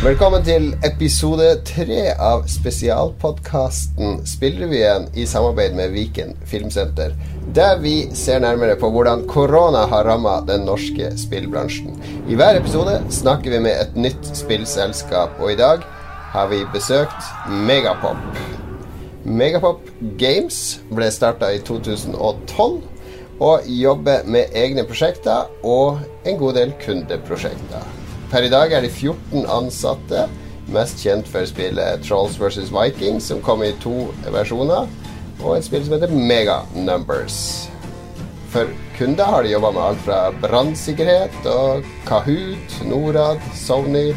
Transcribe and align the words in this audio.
Velkommen 0.00 0.40
til 0.46 0.70
episode 0.86 1.50
tre 1.68 2.14
av 2.14 2.46
spesialpodkasten 2.48 4.22
Spillrevyen 4.24 5.10
i 5.12 5.26
samarbeid 5.28 5.76
med 5.76 5.92
Viken 5.92 6.32
Filmsenter, 6.48 7.12
der 7.52 7.76
vi 7.84 8.08
ser 8.16 8.40
nærmere 8.46 8.78
på 8.80 8.88
hvordan 8.94 9.26
korona 9.28 9.84
har 9.92 10.08
ramma 10.08 10.40
den 10.48 10.64
norske 10.64 11.12
spillbransjen. 11.20 12.00
I 12.32 12.40
hver 12.40 12.56
episode 12.62 12.96
snakker 13.12 13.58
vi 13.58 13.60
med 13.68 13.76
et 13.76 13.92
nytt 14.08 14.32
spillselskap, 14.40 15.36
og 15.36 15.52
i 15.52 15.60
dag 15.60 15.84
har 16.32 16.48
vi 16.48 16.64
besøkt 16.72 17.20
Megapop. 17.68 18.40
Megapop 19.26 19.84
Games 20.16 20.80
ble 20.88 21.12
starta 21.12 21.52
i 21.52 21.60
2012 21.60 22.95
og 23.42 23.68
jobber 23.68 24.24
med 24.24 24.54
egne 24.56 24.84
prosjekter 24.88 25.50
og 25.66 26.00
en 26.24 26.38
god 26.40 26.56
del 26.56 26.72
kundeprosjekter. 26.82 27.84
Per 28.30 28.42
i 28.42 28.50
dag 28.50 28.72
er 28.72 28.82
de 28.82 28.90
14 28.90 29.46
ansatte, 29.52 30.26
mest 30.72 31.02
kjent 31.04 31.28
for 31.30 31.46
spillet 31.46 32.02
Trolls 32.06 32.40
vs. 32.40 32.72
Vikings, 32.74 33.28
som 33.30 33.42
kom 33.44 33.62
i 33.62 33.74
to 33.82 34.08
versjoner, 34.34 34.88
og 35.42 35.56
et 35.56 35.66
spill 35.66 35.84
som 35.86 35.94
heter 35.96 36.12
Mega 36.12 36.62
Numbers. 36.74 37.68
For 38.50 38.70
kunder 38.96 39.28
har 39.30 39.44
de 39.44 39.52
jobba 39.52 39.72
med 39.76 39.82
alt 39.84 40.04
fra 40.06 40.20
brannsikkerhet 40.42 41.50
og 41.52 41.84
Kahoot, 42.08 42.78
Norad, 42.88 43.42
Sony 43.54 44.08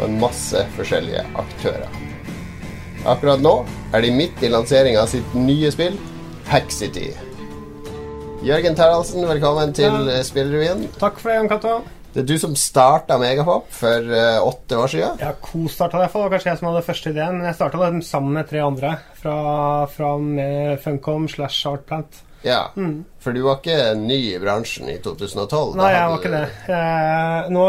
og 0.00 0.08
en 0.08 0.18
masse 0.18 0.64
forskjellige 0.74 1.22
aktører. 1.38 2.00
Akkurat 3.06 3.42
nå 3.44 3.58
er 3.94 4.02
de 4.02 4.10
midt 4.16 4.42
i 4.42 4.50
lanseringa 4.50 5.04
av 5.04 5.12
sitt 5.12 5.36
nye 5.38 5.70
spill, 5.72 5.96
Hackcity. 6.48 7.12
Jørgen 8.44 8.74
Taraldsen, 8.76 9.24
velkommen 9.24 9.72
til 9.72 10.08
Ja. 10.10 10.22
Spillrevyen. 10.22 10.82
Takk 11.00 11.16
for 11.18 11.30
det, 11.30 11.36
Jan 11.38 11.48
Cato. 11.48 11.76
Det 12.14 12.20
er 12.22 12.26
du 12.28 12.38
som 12.38 12.52
starta 12.54 13.16
Megapop 13.18 13.70
for 13.74 14.04
uh, 14.06 14.44
åtte 14.46 14.76
år 14.78 14.86
siden. 14.92 15.16
Ja, 15.18 15.32
Co-starta 15.40 15.98
det, 15.98 16.10
for 16.12 16.20
det 16.20 16.28
var 16.28 16.34
kanskje 16.36 16.50
jeg 16.52 16.58
som 16.60 16.68
hadde 16.68 16.84
første 16.86 17.10
ideen, 17.10 17.38
men 17.40 17.48
jeg 17.48 17.56
starta 17.56 17.80
det 17.90 18.04
sammen 18.06 18.36
med 18.36 18.46
tre 18.52 18.60
andre 18.62 18.92
fra, 19.18 19.38
fra 19.90 20.12
Funcom 20.84 21.26
slash 21.28 21.66
Artplant. 21.72 22.20
Ja, 22.44 22.68
For 23.24 23.32
du 23.32 23.40
var 23.46 23.56
ikke 23.56 23.94
ny 23.96 24.18
i 24.34 24.38
bransjen 24.38 24.90
i 24.92 24.98
2012? 25.00 25.72
Mm. 25.72 25.78
Nei, 25.80 25.90
jeg 25.94 26.08
var 26.12 26.18
ikke 26.18 26.32
det. 26.34 26.42
Eh, 26.76 27.46
nå 27.56 27.62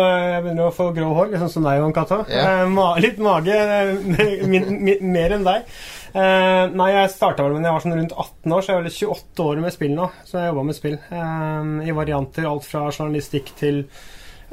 begynner 0.43 0.63
jeg 0.65 0.67
å 0.67 0.75
få 0.75 0.87
grå 0.97 1.13
hår, 1.15 1.37
sånn 1.39 1.53
som 1.53 1.67
deg, 1.69 1.79
Jon 1.79 1.95
Cato. 1.95 2.17
Ja. 2.27 2.43
Eh, 2.43 2.63
ma 2.75 2.89
litt 2.99 3.21
mage, 3.23 3.55
eh, 3.55 4.99
mer 5.15 5.37
enn 5.37 5.47
deg. 5.47 5.77
Eh, 6.15 6.65
nei, 6.71 6.89
jeg 6.93 7.11
starta 7.11 7.43
vel 7.43 7.57
da 7.59 7.67
jeg 7.67 7.75
var 7.75 7.83
sånn 7.83 7.97
rundt 7.99 8.13
18 8.15 8.53
år, 8.55 8.61
så 8.63 8.71
jeg 8.71 8.77
er 8.77 8.85
vel 8.85 8.93
28 9.15 9.47
år 9.49 9.63
med 9.65 9.73
spill 9.75 9.95
nå. 9.97 10.05
Så 10.23 10.37
jeg 10.39 10.51
jobba 10.51 10.63
med 10.69 10.77
spill. 10.77 10.99
uh, 11.11 11.71
I 11.83 11.95
varianter, 11.97 12.47
alt 12.47 12.67
fra 12.69 12.85
journalistikk 12.87 13.51
til 13.59 13.81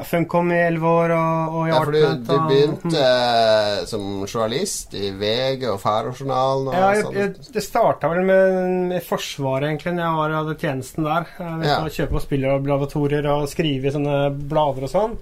Funcom 0.08 0.48
i 0.50 0.56
11 0.56 0.86
år 0.88 1.12
og, 1.14 1.52
og 1.52 1.66
i 1.69 1.70
Ja, 1.70 1.78
for 1.84 1.92
du, 1.94 2.30
begynte 2.48 3.02
uh, 3.04 3.82
som 3.86 4.06
journalist 4.24 4.96
i 4.98 5.12
VG 5.20 5.66
og 5.69 5.78
Færøyjournalen 5.84 6.70
og 6.72 6.74
Ja, 6.74 6.88
jeg, 6.96 7.12
jeg, 7.20 7.52
det 7.54 7.62
starta 7.62 8.10
vel 8.10 8.24
med, 8.26 8.56
med 8.88 9.04
Forsvaret, 9.06 9.69
egentlig, 9.69 9.92
når 9.98 10.06
jeg 10.08 10.19
var, 10.19 10.36
hadde 10.41 10.56
tjenesten 10.64 11.06
der. 11.06 11.30
Jeg 11.38 11.60
vet, 11.60 11.69
Ja. 11.70 11.78
å 11.84 11.94
Kjøpe 12.00 12.19
og 12.19 12.24
spille 12.26 12.56
og 12.56 12.66
laboratorier 12.72 13.30
og 13.36 13.47
skrive 13.52 13.92
i 13.92 13.94
sånne 13.94 14.19
blader 14.50 14.88
og 14.88 14.94
sånn. 14.97 15.14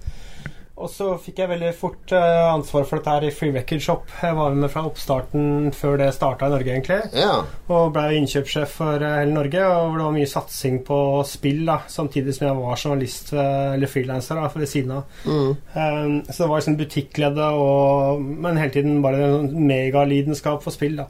Og 0.81 0.89
så 0.89 1.11
fikk 1.21 1.41
jeg 1.43 1.51
veldig 1.51 1.71
fort 1.77 2.11
eh, 2.15 2.47
ansvar 2.49 2.87
for 2.89 2.97
dette 2.97 3.13
her 3.13 3.25
i 3.27 3.33
Free 3.35 3.53
Record 3.53 3.83
Shop. 3.85 4.07
Jeg 4.23 4.33
var 4.37 4.55
med 4.57 4.71
fra 4.73 4.83
oppstarten 4.89 5.69
før 5.77 5.99
det 6.01 6.09
starta 6.15 6.49
i 6.49 6.53
Norge, 6.55 6.73
egentlig. 6.73 6.97
Ja, 7.17 7.35
Og 7.69 7.91
ble 7.93 8.17
innkjøpssjef 8.17 8.73
for 8.79 9.05
eh, 9.05 9.17
hele 9.19 9.35
Norge, 9.35 9.61
og 9.67 9.97
det 9.99 10.07
var 10.07 10.15
mye 10.17 10.31
satsing 10.31 10.81
på 10.87 10.97
spill, 11.29 11.61
da, 11.69 11.77
samtidig 11.91 12.33
som 12.37 12.47
jeg 12.47 12.59
var 12.63 12.81
journalist 12.81 13.33
eh, 13.35 13.69
eller 13.75 13.91
frilanser 13.91 14.41
da, 14.41 14.49
ved 14.55 14.71
siden 14.73 14.95
av. 14.97 15.17
mm. 15.25 15.49
Um, 15.71 16.15
så 16.27 16.43
det 16.43 16.49
var 16.49 16.59
liksom 16.59 16.77
butikklede, 16.79 17.45
og 17.61 18.21
Men 18.21 18.57
hele 18.59 18.73
tiden 18.73 19.01
bare 19.03 19.21
en 19.27 19.51
megalidenskap 19.67 20.63
for 20.65 20.73
spill, 20.73 20.97
da. 21.03 21.07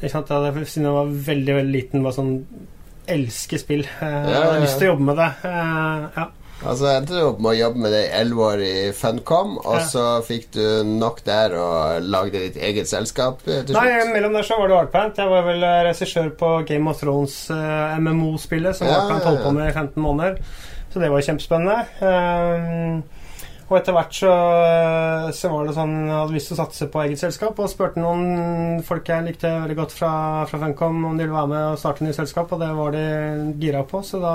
Ikke 0.00 0.12
sant? 0.14 0.30
Jeg 0.30 0.66
siden 0.66 0.86
jeg 0.88 0.96
var 0.96 1.16
veldig, 1.30 1.54
veldig 1.58 1.74
liten, 1.74 2.04
bare 2.06 2.16
sånn 2.16 2.36
elsker 3.10 3.58
spill. 3.58 3.88
Uh, 3.98 4.06
ja, 4.06 4.28
Jeg 4.30 4.44
hadde 4.44 4.60
lyst 4.68 4.78
til 4.78 4.88
å 4.88 4.92
jobbe 4.94 5.08
med 5.10 5.18
det. 5.20 5.32
Uh, 5.42 6.06
ja. 6.14 6.30
Altså 6.60 6.90
endte 6.92 7.14
du 7.16 7.22
opp 7.24 7.38
med 7.40 7.54
å 7.54 7.56
jobbe 7.56 7.80
med 7.80 7.92
det 7.94 8.00
i 8.04 8.10
elleve 8.20 8.48
år 8.50 8.62
i 8.66 8.72
Funcom, 8.92 9.54
og 9.62 9.78
Ja. 9.78 9.84
så 9.88 10.02
fikk 10.26 10.50
du 10.52 10.84
nok 10.84 11.22
der 11.24 11.54
og 11.56 12.02
lagde 12.04 12.42
ditt 12.42 12.56
eget 12.60 12.88
selskap 12.90 13.40
til 13.46 13.62
slutt? 13.64 13.78
Nei, 13.78 14.04
mellom 14.12 14.34
der 14.36 14.44
så 14.44 14.58
var 14.60 14.68
det 14.68 14.76
Artplant. 14.76 15.16
Jeg 15.16 15.30
var 15.30 15.46
vel 15.46 15.62
eh, 15.64 15.84
regissør 15.88 16.28
på 16.36 16.50
Game 16.68 16.90
of 16.90 17.00
Thrones 17.00 17.38
eh, 17.50 17.96
MMO-spillet, 17.98 18.76
som 18.76 18.86
Ja, 18.90 18.98
Artplant 19.00 19.24
holdt 19.24 19.42
på 19.46 19.54
med 19.56 19.70
i 19.70 19.72
15 19.72 20.02
måneder. 20.04 20.36
Så 20.92 21.00
det 21.00 21.08
var 21.10 21.22
kjempespennende. 21.22 21.78
Um, 22.02 23.02
og 23.70 23.76
etter 23.78 23.94
hvert 23.94 24.16
så, 24.18 24.30
så 25.30 25.48
var 25.52 25.68
det 25.68 25.74
sånn 25.76 25.92
Jeg 26.08 26.16
hadde 26.16 26.34
lyst 26.34 26.48
til 26.50 26.56
å 26.56 26.58
satse 26.64 26.88
på 26.90 27.02
eget 27.04 27.20
selskap, 27.22 27.60
og 27.62 27.70
spurte 27.70 28.02
noen 28.02 28.82
folk 28.82 29.06
jeg 29.06 29.24
likte 29.28 29.52
veldig 29.62 29.76
godt 29.78 29.94
fra, 29.94 30.10
fra 30.50 30.58
Funcom 30.64 31.04
om 31.06 31.16
de 31.16 31.24
ville 31.24 31.36
være 31.38 31.52
med 31.54 31.68
og 31.70 31.78
starte 31.78 32.02
nytt 32.04 32.18
selskap, 32.18 32.50
og 32.52 32.60
det 32.60 32.72
var 32.74 32.90
de 32.98 33.06
gira 33.62 33.84
på, 33.86 34.02
så 34.04 34.18
da 34.20 34.34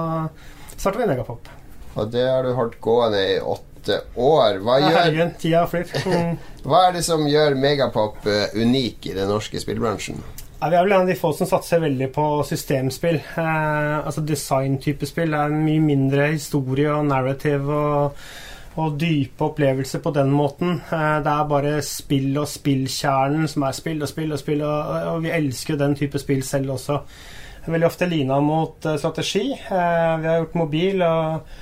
starta 0.79 1.03
vi 1.03 1.09
Megapop. 1.11 1.51
Og 1.95 2.11
det 2.11 2.25
har 2.27 2.43
du 2.43 2.53
holdt 2.57 2.79
gående 2.83 3.21
i 3.35 3.39
åtte 3.39 4.01
år. 4.19 4.57
Hva, 4.65 4.79
Ja, 4.81 4.89
gjør. 4.89 5.03
Mm. 6.05 6.37
hva 6.65 6.87
er 6.87 6.95
det 6.97 7.03
som 7.05 7.27
gjør 7.29 7.55
Megapop 7.59 8.25
eh, 8.27 8.55
unik 8.57 9.11
i 9.11 9.13
den 9.17 9.29
norske 9.29 9.59
spillbransjen? 9.61 10.17
Ja, 10.61 10.69
vi 10.71 10.77
er 10.79 10.85
vel 10.87 10.95
en 10.95 11.03
av 11.03 11.09
de 11.11 11.15
få 11.19 11.29
som 11.37 11.47
satser 11.47 11.81
veldig 11.83 12.07
på 12.15 12.25
systemspill. 12.47 13.19
Eh, 13.37 13.99
altså 13.99 14.23
design-type 14.25 15.05
spill. 15.05 15.35
Er 15.37 15.53
mye 15.53 15.83
mindre 15.83 16.31
historie 16.33 16.89
og 16.95 17.05
narrative 17.11 17.75
og, 17.75 18.25
og 18.81 18.97
dype 18.99 19.45
opplevelser 19.51 20.01
på 20.03 20.13
den 20.15 20.31
måten. 20.33 20.79
Eh, 20.89 21.19
det 21.25 21.31
er 21.35 21.51
bare 21.51 21.75
spill 21.85 22.31
og 22.41 22.49
spillkjernen 22.49 23.47
som 23.51 23.67
er 23.69 23.77
spill 23.77 24.01
og 24.01 24.09
spill 24.11 24.33
og 24.35 24.41
spill, 24.41 24.65
og, 24.65 24.97
og 25.13 25.21
vi 25.27 25.33
elsker 25.35 25.77
den 25.79 25.93
type 25.99 26.19
spill 26.23 26.41
selv 26.47 26.73
også. 26.79 26.99
Veldig 27.67 27.87
ofte 27.87 28.09
lina 28.09 28.39
mot 28.45 28.83
eh, 28.89 28.97
strategi. 29.01 29.45
Eh, 29.53 30.11
vi 30.23 30.27
har 30.31 30.41
gjort 30.41 30.57
mobil 30.65 31.05
og 31.05 31.55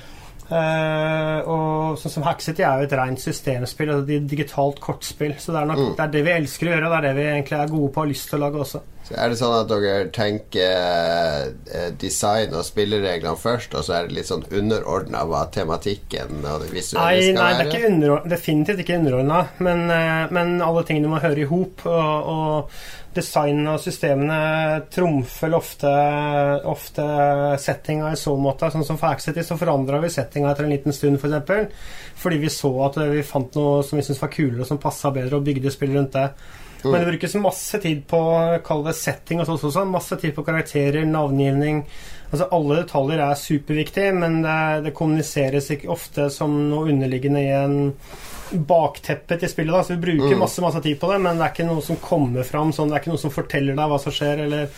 Eh, 0.50 1.38
og 1.48 1.96
sånn 1.98 2.12
som 2.18 2.24
Hackcity 2.26 2.62
er 2.62 2.82
jo 2.82 2.88
et 2.88 2.96
rent 2.98 3.20
systemspill, 3.22 3.88
altså 3.94 4.06
det 4.06 4.18
digitalt 4.28 4.80
kortspill. 4.80 5.34
Så 5.40 5.52
det 5.54 5.62
er 5.62 5.70
nok 5.70 5.78
Mm. 5.78 5.96
det, 5.96 6.00
er 6.04 6.12
det 6.12 6.24
vi 6.24 6.30
elsker 6.30 6.66
å 6.68 6.74
gjøre, 6.74 6.84
og 6.84 6.90
det 6.92 6.98
er 6.98 7.06
det 7.08 7.16
vi 7.16 7.30
egentlig 7.30 7.58
er 7.60 7.72
gode 7.72 7.92
på 7.92 8.00
og 8.00 8.04
har 8.04 8.12
lyst 8.12 8.28
til 8.28 8.38
å 8.38 8.42
lage 8.44 8.60
også. 8.60 8.80
Så 9.04 9.16
er 9.20 9.28
det 9.28 9.36
sånn 9.36 9.52
at 9.58 9.68
dere 9.68 10.08
tenker 10.16 11.50
eh, 11.68 11.90
design 12.00 12.54
og 12.56 12.64
spillereglene 12.64 13.36
først, 13.36 13.76
og 13.76 13.84
så 13.84 13.98
er 13.98 14.08
det 14.08 14.16
litt 14.16 14.30
sånn 14.30 14.46
underordna 14.48 15.26
hva 15.28 15.42
tematikken 15.52 16.40
og 16.40 16.64
det 16.64 16.70
visuelle 16.72 17.10
Nei, 17.10 17.26
skal 17.26 17.36
nei 17.36 17.50
det 17.52 17.66
er 17.66 17.68
være? 17.68 18.14
ikke 18.14 18.30
definitivt 18.32 18.84
ikke 18.84 18.98
underordna, 19.02 19.42
men, 19.66 19.84
eh, 19.92 20.32
men 20.32 20.56
alle 20.64 20.86
tingene 20.88 21.12
må 21.12 21.20
høre 21.20 21.44
i 21.44 21.50
hop. 21.50 21.84
Og, 21.84 22.30
og 22.32 23.02
design 23.14 23.60
og 23.70 23.78
systemene 23.78 24.80
trumfer 24.90 25.54
ofte, 25.54 25.92
ofte 26.66 27.04
settinga 27.62 28.10
i 28.10 28.18
så 28.18 28.34
måte. 28.40 28.72
Sånn 28.72 28.86
som 28.88 28.98
for 28.98 29.12
Accity 29.14 29.44
så 29.46 29.58
forandra 29.60 30.00
vi 30.02 30.10
settinga 30.10 30.50
etter 30.50 30.66
en 30.66 30.74
liten 30.74 30.96
stund, 30.96 31.20
f.eks. 31.20 31.22
For 31.22 31.30
eksempel, 31.30 31.68
fordi 32.24 32.40
vi 32.42 32.52
så 32.52 32.72
at 32.88 32.98
vi 33.12 33.22
fant 33.26 33.54
noe 33.58 33.84
som 33.86 34.00
vi 34.00 34.06
syntes 34.06 34.22
var 34.24 34.32
kulere, 34.34 34.64
og 34.64 34.70
som 34.70 34.82
passa 34.82 35.12
bedre, 35.14 35.38
og 35.38 35.46
bygde 35.46 35.72
spill 35.74 35.94
rundt 35.98 36.16
det. 36.16 36.28
Men 36.84 37.00
det 37.00 37.12
brukes 37.12 37.34
masse 37.40 37.80
tid 37.82 38.02
på 38.10 38.20
kall 38.66 38.84
det 38.86 38.94
setting 38.98 39.40
og 39.40 39.48
sånn 39.48 39.58
også. 39.70 39.86
Masse 39.88 40.18
tid 40.20 40.34
på 40.36 40.44
karakterer, 40.46 41.04
navngivning. 41.08 41.84
Altså 42.30 42.48
Alle 42.56 42.80
detaljer 42.82 43.20
er 43.22 43.38
superviktig, 43.38 44.08
men 44.18 44.40
det, 44.42 44.58
det 44.88 44.94
kommuniseres 44.96 45.68
ikke 45.70 45.92
ofte 45.94 46.28
som 46.34 46.54
noe 46.70 46.88
underliggende 46.90 47.42
i 47.44 47.52
en 47.54 47.76
bakteppe 48.54 49.38
til 49.40 49.48
spillet. 49.50 49.72
da 49.74 49.82
Så 49.82 49.94
Vi 49.96 50.02
bruker 50.02 50.36
masse 50.38 50.62
masse 50.62 50.82
tid 50.84 50.98
på 51.00 51.10
det, 51.12 51.20
men 51.22 51.38
det 51.38 51.46
er 51.46 51.54
ikke 51.54 51.66
noe 51.68 51.82
som 51.84 51.96
kommer 52.02 52.44
fram 52.46 52.72
sånn. 52.74 52.90
Det 52.90 52.98
er 52.98 53.04
ikke 53.04 53.14
noe 53.14 53.22
som 53.22 53.34
forteller 53.34 53.78
deg 53.78 53.90
hva 53.92 53.98
som 54.02 54.14
skjer. 54.14 54.44
Eller, 54.46 54.68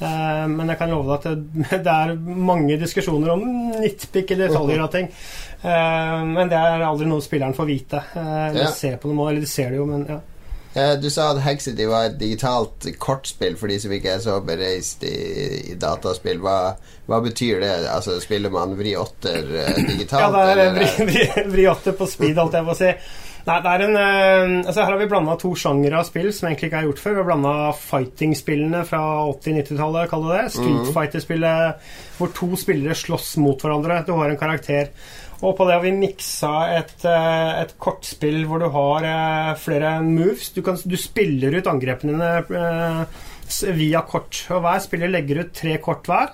eh, 0.00 0.44
men 0.50 0.70
jeg 0.72 0.80
kan 0.80 0.92
love 0.92 1.08
deg 1.08 1.16
at 1.16 1.46
det, 1.54 1.80
det 1.86 1.94
er 1.94 2.14
mange 2.50 2.78
diskusjoner 2.82 3.34
om 3.34 3.46
nitpikke 3.80 4.38
detaljer 4.38 4.84
og 4.84 4.92
ting. 4.94 5.08
Eh, 5.62 6.20
men 6.34 6.52
det 6.52 6.60
er 6.60 6.84
aldri 6.86 7.08
noe 7.10 7.24
spilleren 7.24 7.56
får 7.56 7.70
vite. 7.70 8.04
Eh, 8.14 8.46
eller 8.50 8.66
Ja. 8.68 8.70
se 8.74 8.94
på 9.00 9.10
noe, 9.12 9.30
eller 9.30 9.46
de 9.46 9.50
ser 9.50 9.70
det 9.72 9.80
jo, 9.82 9.86
men 9.90 10.06
ja. 10.10 10.20
Eh, 10.74 10.94
Du 11.00 11.10
sa 11.10 11.30
at 11.30 11.42
Hexity 11.44 11.86
var 11.86 12.08
et 12.08 12.16
digitalt 12.18 12.88
kortspill 12.98 13.56
for 13.60 13.70
de 13.70 13.78
som 13.82 13.92
ikke 13.94 14.16
er 14.16 14.22
så 14.24 14.40
bereist 14.44 15.04
i, 15.06 15.14
i 15.72 15.76
dataspill. 15.80 16.40
Hva, 16.42 16.74
hva 17.10 17.20
betyr 17.24 17.62
det? 17.62 17.74
Altså 17.90 18.18
Spiller 18.22 18.50
man 18.54 18.74
Vri 18.78 18.96
8 18.98 19.34
eh, 19.34 19.84
digitalt? 19.92 20.24
Ja, 20.24 20.32
det 20.34 20.66
er 20.66 20.74
Vriotter 20.74 21.06
vri, 21.06 21.12
vri, 21.12 21.46
vri 21.58 21.68
8 21.70 21.94
på 22.00 22.10
speed, 22.10 22.40
holdt 22.42 22.58
jeg 22.58 22.66
på 22.66 22.74
å 22.74 22.80
si. 22.82 22.90
Nei, 23.44 23.58
det 23.60 23.72
er 23.74 23.82
en 23.84 23.96
eh, 24.00 24.52
Altså 24.64 24.80
Her 24.80 24.94
har 24.94 25.00
vi 25.02 25.08
blanda 25.10 25.34
to 25.40 25.50
sjangere 25.58 25.98
av 26.00 26.06
spill 26.08 26.30
som 26.32 26.48
egentlig 26.48 26.70
ikke 26.70 26.80
er 26.80 26.88
gjort 26.88 27.02
før. 27.02 27.14
Vi 27.14 27.22
har 27.22 27.28
blanda 27.28 27.54
fighting-spillene 27.78 28.84
fra 28.88 29.02
80-90-tallet, 29.34 30.08
kall 30.10 30.24
det 30.30 30.38
det. 30.38 30.46
Street 30.56 30.94
Fighter-spillet 30.96 31.90
hvor 32.18 32.30
to 32.34 32.54
spillere 32.58 32.94
slåss 32.96 33.34
mot 33.42 33.60
hverandre. 33.62 34.00
Du 34.06 34.14
har 34.16 34.30
en 34.32 34.40
karakter. 34.40 34.90
Og 35.42 35.56
på 35.58 35.66
det 35.66 35.74
har 35.74 35.82
vi 35.82 35.92
miksa 35.92 36.52
et, 36.78 37.04
eh, 37.04 37.62
et 37.62 37.74
kortspill 37.82 38.44
hvor 38.48 38.60
du 38.62 38.68
har 38.72 39.04
eh, 39.08 39.54
flere 39.60 39.96
moves. 40.06 40.50
Du, 40.54 40.62
kan, 40.62 40.76
du 40.84 40.96
spiller 40.96 41.58
ut 41.58 41.66
angrepene 41.66 42.14
dine 42.14 42.60
eh, 42.60 43.72
via 43.76 44.00
kort. 44.08 44.44
Og 44.54 44.62
hver 44.64 44.80
spiller 44.84 45.10
legger 45.12 45.42
ut 45.44 45.52
tre 45.52 45.76
kort 45.84 46.06
hver. 46.08 46.30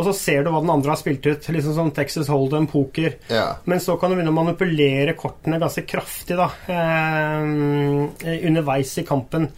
og 0.00 0.04
så 0.06 0.14
ser 0.16 0.42
du 0.46 0.50
hva 0.50 0.62
den 0.64 0.70
andre 0.72 0.94
har 0.94 0.96
spilt 0.98 1.26
ut. 1.28 1.46
Liksom 1.52 1.74
som 1.76 1.90
Texas 1.92 2.28
Hold'em, 2.32 2.66
poker. 2.70 3.18
Ja. 3.28 3.56
Men 3.68 3.78
så 3.84 3.98
kan 4.00 4.10
du 4.10 4.16
begynne 4.16 4.32
å 4.32 4.38
manipulere 4.40 5.14
kortene 5.18 5.60
ganske 5.60 5.84
kraftig 5.86 6.38
da, 6.40 6.48
eh, 6.72 8.40
underveis 8.48 8.96
i 8.98 9.04
kampen. 9.04 9.50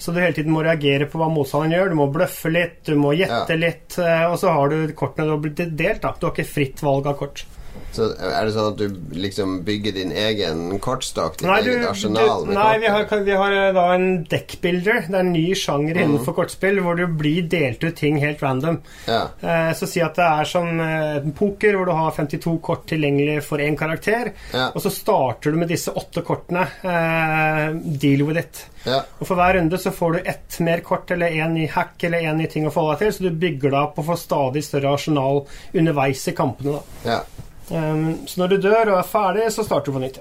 Så 0.00 0.14
du 0.14 0.20
hele 0.22 0.32
tiden 0.32 0.54
må 0.54 0.62
reagere 0.64 1.04
på 1.10 1.20
hva 1.20 1.28
motstanderen 1.28 1.74
gjør. 1.76 1.90
Du 1.92 1.98
må 2.00 2.06
bløffe 2.14 2.48
litt, 2.50 2.78
du 2.88 2.94
må 2.96 3.12
gjette 3.12 3.52
Ja. 3.52 3.60
litt. 3.60 3.98
Og 4.32 4.38
så 4.40 4.48
har 4.56 4.68
du 4.72 4.92
kortene 4.96 5.26
du 5.28 5.34
har 5.36 5.42
blitt 5.44 5.76
delt. 5.76 6.00
da 6.00 6.14
Du 6.18 6.26
har 6.26 6.32
ikke 6.34 6.48
fritt 6.48 6.80
valg 6.80 7.06
av 7.06 7.18
kort. 7.18 7.44
Så 7.90 8.06
er 8.14 8.46
det 8.46 8.52
sånn 8.54 8.70
at 8.72 8.78
du 8.78 9.16
liksom 9.18 9.56
bygger 9.66 9.96
din 9.96 10.12
egen 10.14 10.78
kortstokk, 10.82 11.40
Nei, 11.42 11.58
du, 11.66 11.72
arsenal? 11.88 12.44
du, 12.46 12.52
nei 12.54 12.78
vi, 12.82 12.90
har, 12.92 13.06
vi 13.26 13.34
har 13.42 13.56
eh, 13.56 13.70
da 13.74 13.86
en 13.96 14.08
deckbuilder. 14.30 15.08
Det 15.08 15.16
er 15.16 15.24
en 15.24 15.32
ny 15.34 15.46
sjanger 15.58 15.98
mm. 15.98 16.02
innenfor 16.04 16.36
kortspill 16.38 16.78
hvor 16.84 16.98
du 16.98 17.06
blir 17.20 17.48
delt 17.50 17.82
ut 17.82 17.96
ting 17.98 18.20
helt 18.22 18.42
random. 18.44 18.80
Ja. 19.10 19.22
Eh, 19.42 19.72
så 19.78 19.88
si 19.90 20.02
at 20.04 20.18
det 20.18 20.28
er 20.28 20.50
som 20.50 20.70
eh, 20.84 21.28
poker, 21.36 21.78
hvor 21.78 21.90
du 21.90 21.94
har 21.98 22.14
52 22.16 22.56
kort 22.64 22.86
tilgjengelig 22.90 23.40
for 23.48 23.62
én 23.62 23.78
karakter. 23.78 24.32
Ja. 24.54 24.70
Og 24.70 24.84
så 24.84 24.94
starter 24.94 25.50
du 25.50 25.60
med 25.60 25.72
disse 25.72 25.90
åtte 25.90 26.22
kortene. 26.26 26.68
Eh, 26.86 27.66
deal 28.00 28.22
with 28.28 28.38
it. 28.38 28.64
ja. 28.84 29.02
Og 29.18 29.26
For 29.26 29.38
hver 29.38 29.58
runde 29.58 29.78
så 29.82 29.92
får 29.94 30.12
du 30.12 30.30
ett 30.30 30.60
mer 30.62 30.86
kort 30.86 31.10
eller 31.10 31.34
en 31.42 31.54
ny 31.58 31.66
hack 31.68 32.02
eller 32.06 32.30
en 32.30 32.38
ny 32.38 32.46
ting 32.50 32.66
å 32.68 32.74
forholde 32.74 33.00
deg 33.00 33.08
til, 33.08 33.14
så 33.18 33.28
du 33.28 33.44
bygger 33.44 33.74
deg 33.74 33.82
opp 33.82 33.98
og 34.00 34.10
får 34.12 34.24
stadig 34.24 34.64
større 34.66 34.96
arsenal 34.96 35.44
underveis 35.74 36.26
i 36.30 36.36
kampene. 36.36 36.78
da. 36.78 37.14
ja. 37.16 37.46
Um, 37.70 38.26
så 38.26 38.42
når 38.42 38.54
du 38.54 38.60
dør 38.68 38.92
og 38.92 38.98
er 38.98 39.08
ferdig, 39.08 39.48
så 39.54 39.64
starter 39.66 39.92
du 39.92 39.98
på 39.98 40.04
nytt. 40.04 40.20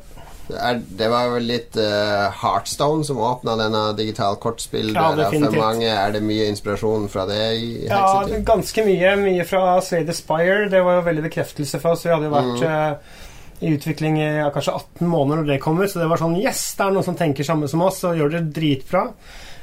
Det 0.49 1.07
var 1.11 1.27
vel 1.35 1.45
litt 1.45 1.77
uh, 1.77 2.33
Heartstone 2.41 3.05
som 3.05 3.19
åpna 3.21 3.53
denne 3.59 3.83
digital 3.97 4.37
kortspill 4.41 4.95
Ja. 4.95 5.11
Er 5.13 6.15
det 6.15 6.23
mye 6.25 6.47
inspirasjon 6.49 7.05
fra 7.13 7.27
det 7.29 7.41
i 7.59 7.67
Ja, 7.85 8.23
ganske 8.45 8.85
mye. 8.85 9.13
Mye 9.21 9.45
fra 9.45 9.77
Slade 9.85 10.15
Spire. 10.17 10.69
Det 10.71 10.81
var 10.85 10.99
jo 10.99 11.05
veldig 11.09 11.25
bekreftelse 11.27 11.81
for 11.81 11.93
oss. 11.93 12.05
Vi 12.07 12.13
hadde 12.13 12.31
jo 12.31 12.33
vært 12.33 12.65
eh, 12.65 13.19
i 13.59 13.75
utvikling 13.75 14.17
i 14.21 14.29
ja, 14.39 14.49
kanskje 14.55 14.73
18 14.79 15.11
måneder 15.11 15.43
når 15.43 15.51
det 15.51 15.61
kom 15.61 15.77
ut, 15.81 15.89
så 15.91 16.01
det 16.01 16.09
var 16.09 16.21
sånn 16.21 16.37
Yes, 16.39 16.63
det 16.79 16.87
er 16.87 16.97
noen 16.97 17.05
som 17.05 17.17
tenker 17.19 17.45
samme 17.45 17.69
som 17.69 17.85
oss 17.85 18.01
og 18.07 18.17
gjør 18.17 18.37
det 18.37 18.43
dritbra. 18.55 19.05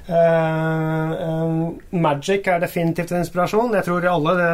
Eh, 0.08 1.10
eh, 1.26 1.70
Magic 1.90 2.46
er 2.46 2.60
definitivt 2.62 3.10
en 3.12 3.18
inspirasjon. 3.24 3.72
Jeg 3.74 3.84
tror 3.88 4.06
alle, 4.10 4.34
det, 4.38 4.50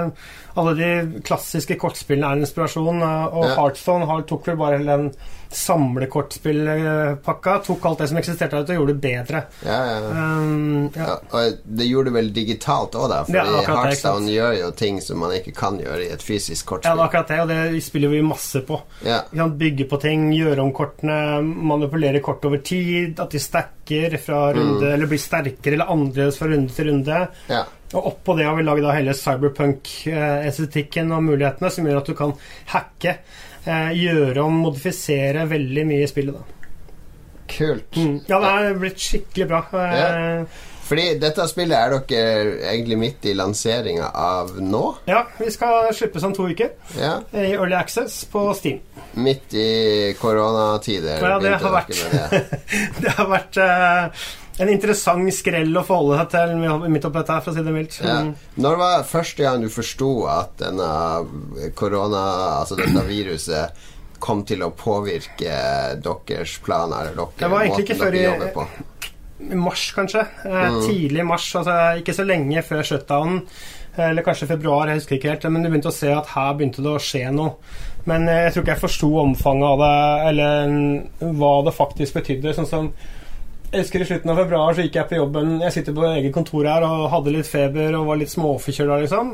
alle 0.56 0.72
de 0.78 1.20
klassiske 1.26 1.76
kortspillene 1.80 2.26
er 2.30 2.34
en 2.40 2.44
inspirasjon. 2.46 3.02
eh, 3.02 3.26
og 3.36 3.44
Ja. 3.48 3.54
Heartstone 3.60 4.22
tok 4.26 4.46
vel 4.46 4.56
bare 4.56 4.78
den 4.84 5.10
samlekortspillpakka. 5.52 7.58
Tok 7.66 7.84
alt 7.86 7.98
det 7.98 8.08
som 8.08 8.16
eksisterte 8.18 8.50
der 8.64 8.72
og 8.72 8.76
gjorde 8.80 8.92
det 8.94 9.00
bedre. 9.04 9.42
Ja, 9.66 9.80
ja. 9.84 9.98
Um, 10.08 10.90
og 11.32 11.52
det 11.64 11.86
gjorde 11.88 12.04
det 12.10 12.14
vel 12.16 12.30
digitalt 12.32 12.94
òg, 12.96 13.08
da. 13.12 13.18
Fordi 13.28 13.38
det. 13.38 13.66
Heartstone 13.68 14.28
gjør 14.32 14.52
jo 14.60 14.70
ting 14.78 15.00
som 15.04 15.18
man 15.22 15.32
ikke 15.36 15.52
kan 15.56 15.78
gjøre 15.82 16.02
i 16.06 16.12
et 16.14 16.22
fysisk 16.24 16.66
kortspill. 16.66 16.90
Ja, 16.90 16.94
det 16.96 17.02
er 17.04 17.08
akkurat 17.10 17.28
det, 17.28 17.40
og 17.44 17.48
det 17.52 17.82
spiller 17.84 18.08
vi 18.14 18.22
masse 18.24 18.60
på. 18.66 18.80
Ja, 19.06 19.20
Vi 19.30 19.36
kan 19.38 19.58
bygge 19.58 19.84
på 19.90 19.96
ting, 20.00 20.30
gjøre 20.32 20.60
om 20.64 20.72
kortene, 20.72 21.18
manipulere 21.42 22.20
kort 22.24 22.44
over 22.48 22.58
tid, 22.64 23.20
at 23.20 23.30
de 23.30 23.38
stacker 23.42 24.16
fra 24.22 24.52
runde, 24.56 24.92
eller 24.94 25.06
blir 25.10 25.18
sterkere 25.42 25.74
eller 25.76 25.90
annerledes 25.92 26.38
fra 26.38 26.46
runde 26.52 26.72
til 26.74 26.86
runde. 26.90 27.28
ja. 27.48 27.62
Og 27.92 28.06
oppå 28.08 28.32
det 28.38 28.46
har 28.46 28.54
vi 28.56 28.62
lagd 28.64 28.86
hele 28.88 29.12
cyberpunk-estetikken 29.12 31.10
og 31.12 31.20
mulighetene, 31.26 31.68
som 31.70 31.84
gjør 31.84 31.98
at 32.00 32.06
du 32.08 32.14
kan 32.16 32.32
hacke, 32.72 33.18
eh, 33.66 33.90
gjøre 33.92 34.40
om, 34.40 34.52
modifisere 34.64 35.44
veldig 35.50 35.84
mye 35.86 36.02
i 36.06 36.08
spillet. 36.08 36.32
da. 36.32 36.40
Kult. 37.52 37.92
Mm. 37.96 38.20
Ja, 38.30 38.38
det 38.40 38.48
er 38.70 38.74
blitt 38.80 38.96
skikkelig 38.98 39.48
bra. 39.50 39.60
Ja. 39.92 40.44
Fordi 40.88 41.04
dette 41.20 41.44
spillet 41.48 41.76
er 41.78 41.90
dere 42.08 42.56
egentlig 42.72 42.98
midt 42.98 43.24
i 43.28 43.34
lanseringa 43.36 44.08
av 44.18 44.56
nå. 44.60 44.94
Ja, 45.08 45.26
vi 45.38 45.50
skal 45.52 45.92
slippes 45.94 46.22
om 46.26 46.32
to 46.36 46.48
uker 46.50 46.70
Ja, 46.98 47.20
i 47.32 47.52
Early 47.54 47.74
Access 47.78 48.24
på 48.24 48.54
Steam. 48.56 48.80
Midt 49.14 49.54
i 49.54 50.14
koronatider 50.20 51.20
Ja, 51.20 51.38
det 51.38 51.54
har 51.60 51.72
vært 51.76 51.88
det. 51.92 52.42
Det 53.04 53.10
har 53.16 53.28
vært 53.30 53.56
eh, 53.60 54.04
en 54.60 54.68
interessant 54.68 55.32
skrell 55.32 55.72
å 55.76 55.84
forholde 55.86 56.18
seg 56.18 56.30
til 56.30 56.90
midt 56.92 57.04
oppi 57.08 57.18
dette, 57.22 57.38
for 57.44 57.52
å 57.52 57.54
si 57.56 57.62
det 57.62 57.72
mildt. 57.72 58.00
Ja. 58.04 58.18
Mm. 58.22 58.34
Når 58.56 58.76
var 58.76 58.98
det 58.98 59.06
første 59.10 59.42
gang 59.46 59.62
du 59.64 59.68
forsto 59.72 60.10
at 60.28 60.56
denne 60.60 60.90
korona, 61.74 62.24
altså 62.60 62.76
dette 62.76 63.04
viruset, 63.08 63.72
kom 64.22 64.44
til 64.46 64.62
å 64.62 64.70
påvirke 64.78 65.54
deres 66.04 66.58
planer? 66.62 67.10
Eller 67.12 67.32
dere, 67.38 67.50
måten 67.50 67.98
dere 67.98 68.18
i- 68.20 68.24
jobber 68.28 68.52
på? 68.54 68.66
I 69.50 69.54
mars, 69.58 69.92
kanskje. 69.96 70.20
Eh, 70.44 70.70
Mm. 70.70 70.86
Tidlig 70.86 71.18
i 71.20 71.24
mars. 71.26 71.48
Altså 71.56 71.98
ikke 71.98 72.14
så 72.14 72.24
lenge 72.26 72.62
før 72.62 72.82
shutdownen. 72.82 73.42
eh, 73.98 74.08
Eller 74.10 74.22
kanskje 74.22 74.46
februar, 74.46 74.86
jeg 74.86 75.00
husker 75.00 75.16
ikke 75.18 75.30
helt. 75.30 75.50
Men 75.50 75.62
du 75.64 75.68
begynte 75.70 75.88
å 75.90 75.92
se 75.92 76.12
at 76.12 76.26
her 76.28 76.54
begynte 76.54 76.76
det 76.82 76.92
å 76.92 77.00
skje 77.00 77.32
noe. 77.34 77.54
Men 78.06 78.28
eh, 78.28 78.44
jeg 78.44 78.52
tror 78.54 78.62
ikke 78.62 78.74
jeg 78.74 78.90
forsto 78.90 79.10
omfanget 79.20 79.64
av 79.64 79.78
det, 79.78 80.28
eller 80.28 80.66
mm, 80.68 81.08
hva 81.38 81.64
det 81.64 81.74
faktisk 81.74 82.12
betydde. 82.14 82.54
Sånn 82.54 82.66
som 82.68 82.92
jeg 83.72 83.86
husker 83.86 84.02
I 84.04 84.06
slutten 84.08 84.30
av 84.32 84.38
februar 84.42 84.74
så 84.76 84.84
gikk 84.84 84.98
jeg 84.98 85.08
på 85.08 85.16
jobben 85.16 85.52
Jeg 85.62 85.72
sitter 85.72 85.94
på 85.96 86.04
eget 86.10 86.34
kontor 86.34 86.66
her 86.68 86.84
og 86.84 87.06
hadde 87.14 87.32
litt 87.32 87.48
feber 87.48 87.96
og 87.96 88.10
var 88.10 88.18
litt 88.20 88.32
småforkjøla, 88.32 88.98
liksom. 89.00 89.30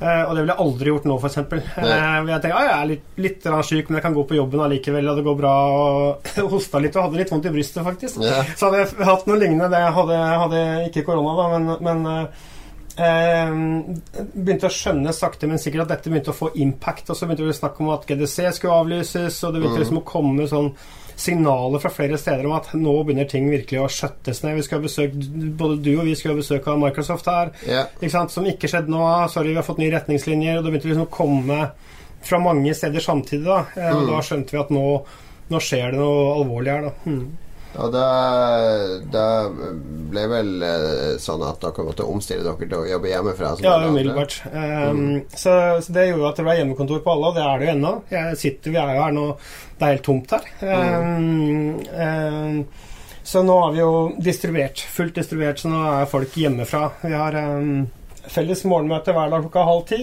Eh, 0.00 0.22
og 0.24 0.32
det 0.32 0.40
ville 0.40 0.54
jeg 0.54 0.64
aldri 0.64 0.90
gjort 0.90 1.08
nå, 1.10 1.18
f.eks. 1.20 1.36
Eh, 1.38 1.68
jeg 1.84 2.40
tenker, 2.40 2.56
ah, 2.56 2.64
jeg 2.64 2.78
er 2.78 2.88
litt, 2.94 3.04
litt 3.20 3.44
syk, 3.68 3.90
men 3.90 3.98
jeg 3.98 4.06
kan 4.06 4.16
gå 4.16 4.24
på 4.30 4.38
jobben 4.38 4.64
allikevel, 4.64 5.10
og 5.12 5.20
det 5.20 5.26
går 5.28 5.36
bra. 5.42 5.52
Og 5.74 6.40
hosta 6.54 6.80
litt 6.80 6.96
og 6.96 7.06
hadde 7.06 7.20
litt 7.20 7.34
vondt 7.34 7.50
i 7.50 7.54
brystet, 7.54 7.84
faktisk. 7.86 8.24
Ja. 8.24 8.40
Så 8.56 8.70
hadde 8.70 8.82
jeg 8.82 9.08
hatt 9.10 9.28
noe 9.28 9.38
lignende. 9.40 9.68
Det 9.72 9.84
hadde, 10.00 10.18
hadde 10.44 10.64
ikke 10.88 11.04
korona, 11.10 11.36
da, 11.42 11.46
men, 11.52 11.70
men 11.84 12.10
eh, 12.14 12.50
begynte 12.96 14.68
å 14.68 14.72
skjønne 14.72 15.14
sakte, 15.16 15.48
men 15.50 15.58
sikkert 15.58 15.86
at 15.86 15.96
dette 15.96 16.12
begynte 16.12 16.30
å 16.30 16.36
få 16.36 16.52
impact. 16.62 17.08
Og 17.10 17.18
så 17.18 17.26
begynte 17.26 17.46
vi 17.46 17.54
å 17.54 17.56
snakke 17.56 17.82
om 17.82 17.94
at 17.94 18.06
GDC 18.06 18.52
skulle 18.54 18.76
avlyses, 18.82 19.40
og 19.42 19.54
det 19.54 19.62
begynte 19.62 19.82
liksom 19.82 20.02
å 20.02 20.06
komme 20.06 20.46
sånn 20.50 20.70
signaler 21.16 21.78
fra 21.78 21.90
flere 21.94 22.18
steder 22.18 22.46
om 22.46 22.56
at 22.56 22.72
nå 22.74 22.94
begynner 23.06 23.28
ting 23.30 23.46
virkelig 23.50 23.82
å 23.82 23.90
skjøttes 23.92 24.42
ned. 24.42 24.56
Vi 24.58 24.64
skal 24.66 24.80
ha 24.80 24.86
besøk, 24.86 25.14
både 25.60 25.78
du 25.84 25.92
og 25.94 26.08
vi 26.08 26.16
skulle 26.18 26.34
ha 26.34 26.40
besøk 26.40 26.66
av 26.70 26.80
Microsoft 26.82 27.30
her, 27.30 27.52
yeah. 27.68 27.92
ikke 28.00 28.14
sant? 28.16 28.34
som 28.34 28.46
ikke 28.50 28.70
skjedde 28.70 28.90
nå. 28.90 29.04
Sorry, 29.32 29.52
vi 29.52 29.60
har 29.60 29.66
fått 29.66 29.82
nye 29.82 29.94
retningslinjer, 29.94 30.58
og 30.58 30.66
det 30.66 30.74
begynte 30.74 30.90
liksom 30.90 31.06
å 31.06 31.14
komme 31.14 31.60
fra 32.24 32.40
mange 32.42 32.74
steder 32.74 33.04
samtidig. 33.04 33.46
Da, 33.46 33.62
Eh, 33.76 33.94
og 33.94 34.10
da 34.10 34.20
skjønte 34.24 34.54
vi 34.54 34.60
at 34.62 34.74
nå, 34.74 34.84
nå 35.52 35.62
skjer 35.62 35.94
det 35.94 36.00
noe 36.00 36.36
alvorlig 36.38 36.72
her. 36.72 36.88
da. 36.88 36.94
Hmm. 37.04 37.24
Og 37.74 37.90
da, 37.90 38.06
da 39.10 39.26
ble 39.50 40.24
vel 40.30 40.50
eh, 40.62 41.16
sånn 41.22 41.42
at 41.46 41.62
dere 41.62 41.86
måtte 41.86 42.06
omstille 42.06 42.44
dere 42.46 42.68
til 42.68 42.76
å 42.78 42.86
jobbe 42.86 43.10
hjemmefra? 43.10 43.50
Ja, 43.64 43.76
umiddelbart. 43.88 44.36
Um, 44.52 45.24
så, 45.34 45.56
så 45.82 45.94
det 45.96 46.08
gjorde 46.10 46.30
at 46.30 46.38
det 46.38 46.46
ble 46.46 46.56
hjemmekontor 46.60 47.02
på 47.02 47.14
alle, 47.16 47.32
og 47.32 47.38
det 47.38 47.44
er 47.44 47.58
det 47.58 47.66
jo 47.66 47.74
ennå. 47.74 47.92
Jeg 48.14 48.40
sitter, 48.44 48.74
Vi 48.74 48.80
er 48.80 48.94
jo 48.94 49.02
her 49.02 49.16
nå 49.16 49.26
Det 49.34 49.86
er 49.86 49.96
helt 49.96 50.06
tomt 50.06 50.36
her. 50.36 50.48
Um, 50.62 51.82
um, 51.90 52.60
så 53.24 53.42
nå 53.42 53.58
har 53.58 53.74
vi 53.74 53.80
jo 53.80 53.92
distribuert, 54.22 54.84
fullt 54.94 55.18
distribuert, 55.18 55.58
så 55.58 55.72
nå 55.72 55.82
er 55.88 56.10
folk 56.10 56.34
hjemmefra. 56.38 56.90
Vi 57.02 57.14
har 57.16 57.38
felles 58.30 58.62
morgenmøte 58.68 59.14
hver 59.16 59.32
dag 59.32 59.46
klokka 59.46 59.64
halv 59.64 59.86
ti. 59.88 60.00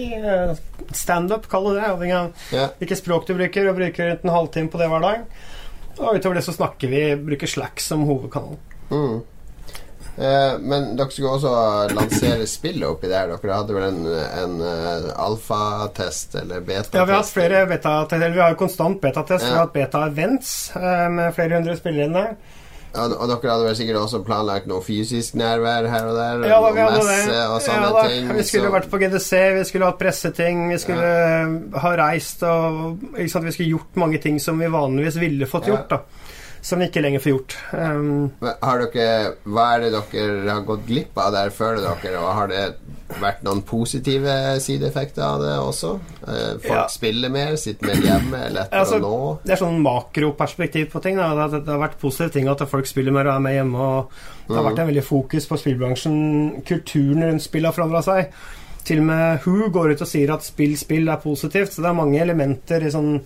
Standup, 0.92 1.46
kall 1.50 1.70
det 1.70 1.78
det. 1.78 1.88
avhengig 1.88 2.16
av 2.18 2.48
yeah. 2.52 2.74
hvilket 2.80 3.00
språk 3.00 3.28
du 3.30 3.36
bruker. 3.38 3.70
Og 3.70 3.78
bruker 3.78 4.10
rundt 4.10 4.26
en 4.26 4.34
halvtime 4.34 4.72
på 4.74 4.82
det 4.82 4.90
hver 4.90 5.06
dag. 5.06 5.22
Og 5.98 6.16
utover 6.16 6.38
det 6.38 6.46
så 6.46 6.54
snakker 6.56 6.88
vi, 6.88 7.02
bruker 7.16 7.50
Slack 7.50 7.80
som 7.80 8.06
hovedkanal. 8.08 8.56
Mm. 8.92 9.20
Eh, 10.16 10.58
men 10.60 10.90
dere 10.96 11.08
skulle 11.10 11.36
også 11.38 11.52
lansere 11.96 12.46
spillet 12.50 12.84
oppi 12.88 13.08
der. 13.08 13.30
Dere 13.32 13.56
hadde 13.56 13.76
vel 13.76 13.86
en, 13.86 14.02
en 14.42 14.58
eh, 14.60 15.06
alfatest 15.24 16.36
eller 16.42 16.64
betatest? 16.64 16.98
Ja, 16.98 17.06
vi 17.06 17.14
har 17.14 17.22
hatt 17.22 17.32
flere 17.32 17.62
beta 17.70 17.94
eller 18.12 18.34
Vi 18.34 18.42
har 18.42 18.52
jo 18.52 18.60
konstant 18.60 19.00
betatest. 19.00 19.46
Vi 19.46 19.54
har 19.54 19.64
hatt 19.66 19.76
beta-events 19.76 20.56
eh, 20.76 21.06
med 21.12 21.32
flere 21.36 21.60
hundre 21.60 21.78
spillere 21.80 22.10
inne. 22.10 22.26
Og, 22.92 23.12
og 23.16 23.28
dere 23.30 23.52
hadde 23.54 23.64
vel 23.64 23.76
sikkert 23.78 23.96
også 24.02 24.18
planlagt 24.26 24.66
noe 24.68 24.82
fysisk 24.84 25.36
nærvær 25.40 25.86
her 25.88 26.08
og 26.10 26.16
der? 26.18 26.42
Ja, 26.50 26.58
da, 26.60 26.72
vi 26.76 26.82
hadde 26.84 27.04
messe 27.08 27.38
og 27.48 27.60
sånne 27.64 27.86
Ja, 27.86 27.92
da. 27.96 28.02
ting? 28.08 28.32
Vi 28.36 28.42
skulle 28.44 28.68
så- 28.68 28.74
vært 28.74 28.90
på 28.92 29.00
GDC, 29.00 29.30
vi 29.56 29.64
skulle 29.64 29.88
hatt 29.88 29.98
presseting, 29.98 30.68
vi 30.68 30.78
skulle 30.78 31.12
ja. 31.12 31.46
ha 31.80 31.94
reist 31.96 32.42
og? 32.42 32.98
Vi 33.16 33.28
skulle 33.28 33.70
gjort 33.70 33.96
mange 33.96 34.18
ting 34.20 34.40
som 34.40 34.60
vi 34.60 34.68
vanligvis 34.68 35.16
ville 35.20 35.46
fått 35.48 35.70
gjort. 35.72 35.88
da 35.88 36.02
Som 36.62 36.78
vi 36.78 36.86
ikke 36.86 37.00
lenger 37.02 37.18
får 37.24 37.32
gjort. 37.32 37.54
Um, 37.74 38.30
Har 38.62 38.78
dere, 38.84 39.32
hva 39.50 39.64
er 39.74 39.80
det 39.82 39.88
dere 39.96 40.44
har 40.46 40.60
gått 40.68 40.84
glipp 40.86 41.16
av 41.18 41.32
der, 41.34 41.50
føler 41.50 41.82
dere? 41.82 42.20
Og 42.20 42.28
har 42.38 42.52
det 42.52 42.60
vært 43.18 43.42
noen 43.44 43.64
positive 43.66 44.36
sideeffekter 44.62 45.24
av 45.26 45.42
det 45.42 45.56
også? 45.58 45.90
Eh, 46.22 46.52
folk 46.62 46.70
Ja. 46.70 46.84
spiller 46.88 47.28
mer, 47.34 47.56
sitter 47.60 47.90
mer 47.90 47.98
hjemme, 48.06 48.44
lettere 48.54 48.78
Altså, 48.84 49.00
å 49.00 49.02
nå? 49.02 49.38
Det 49.42 49.56
er 49.56 49.60
sånn 49.64 49.82
makroperspektiv 49.82 50.88
på 50.94 51.02
ting. 51.02 51.16
Da. 51.18 51.48
Det, 51.48 51.64
det 51.66 51.74
har 51.74 51.82
vært 51.82 51.98
positive 52.00 52.30
ting 52.32 52.48
at 52.48 52.62
folk 52.70 52.86
spiller 52.86 53.12
mer 53.12 53.26
og 53.26 53.34
er 53.34 53.44
med 53.48 53.58
hjemme. 53.58 53.90
Og 53.90 54.12
det 54.48 54.56
har 54.56 54.70
vært 54.70 54.78
en 54.84 54.90
veldig 54.94 55.04
fokus 55.04 55.46
på 55.50 55.58
spillbransjen. 55.58 56.62
Kulturen 56.64 57.26
rundt 57.26 57.42
spill 57.42 57.66
har 57.66 57.74
forandra 57.76 58.02
seg. 58.06 58.30
Til 58.82 58.98
og 58.98 59.06
med 59.06 59.44
Who 59.44 59.68
går 59.70 59.92
ut 59.94 60.00
og 60.02 60.08
sier 60.10 60.32
at 60.34 60.42
spill, 60.46 60.76
spill 60.80 61.10
er 61.12 61.20
positivt. 61.22 61.70
Så 61.74 61.82
det 61.84 61.90
er 61.92 61.98
mange 61.98 62.18
elementer 62.22 62.82
i, 62.82 62.90
sånn, 62.90 63.20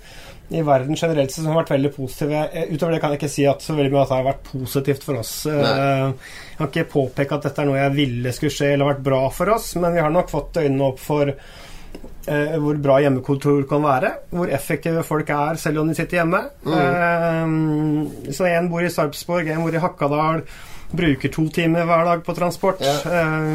i 0.53 0.61
verden 0.67 0.99
generelt 1.01 1.33
som 1.33 1.47
har 1.49 1.63
vært 1.63 1.73
veldig 1.73 1.93
positive. 1.95 2.43
Eh, 2.53 2.73
Utover 2.75 2.93
det 2.97 3.01
kan 3.03 3.15
jeg 3.15 3.23
ikke 3.23 3.33
si 3.33 3.47
at 3.49 3.65
så 3.65 3.77
veldig 3.79 3.95
mye 3.95 4.03
at 4.05 4.13
det 4.13 4.19
har 4.19 4.27
vært 4.29 4.51
positivt 4.51 5.07
for 5.09 5.23
oss. 5.23 5.33
Eh, 5.49 5.63
Nei. 5.63 6.11
Jeg 6.51 6.59
kan 6.61 6.73
ikke 6.73 6.91
påpeke 6.93 7.39
at 7.39 7.49
dette 7.49 7.65
er 7.65 7.71
noe 7.71 7.81
jeg 7.81 7.97
ville 7.97 8.35
skulle 8.37 8.57
skje 8.59 8.75
eller 8.75 8.93
vært 8.93 9.07
bra 9.09 9.23
for 9.33 9.55
oss, 9.57 9.73
men 9.81 9.97
vi 9.97 10.05
har 10.05 10.13
nok 10.13 10.31
fått 10.33 10.61
øynene 10.61 10.91
opp 10.91 11.01
for 11.03 11.33
eh, 11.33 12.55
hvor 12.61 12.79
bra 12.85 13.01
hjemmekontor 13.07 13.65
kan 13.73 13.85
være. 13.89 14.13
Hvor 14.37 14.53
effektive 14.61 15.03
folk 15.09 15.33
er 15.33 15.61
selv 15.65 15.81
om 15.83 15.89
de 15.89 15.97
sitter 15.99 16.21
hjemme. 16.21 16.45
Eh, 16.69 18.33
så 18.37 18.49
én 18.53 18.69
bor 18.73 18.85
i 18.85 18.93
Sarpsborg, 18.93 19.49
én 19.57 19.65
bor 19.65 19.73
i 19.75 19.81
Hakadal. 19.83 20.45
Bruker 20.93 21.33
to 21.35 21.49
timer 21.51 21.87
hver 21.89 22.05
dag 22.07 22.23
på 22.27 22.35
transport. 22.37 22.83
Ja. 22.85 22.95
Eh, 23.03 23.51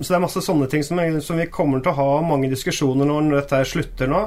så 0.00 0.08
det 0.10 0.16
er 0.18 0.24
masse 0.24 0.42
sånne 0.44 0.66
ting 0.72 0.82
som, 0.86 0.98
som 1.22 1.38
vi 1.38 1.46
kommer 1.52 1.84
til 1.84 1.92
å 1.94 1.98
ha 2.00 2.08
mange 2.26 2.50
diskusjoner 2.52 3.08
når 3.08 3.30
dette 3.40 3.62
slutter 3.70 4.10
nå. 4.10 4.24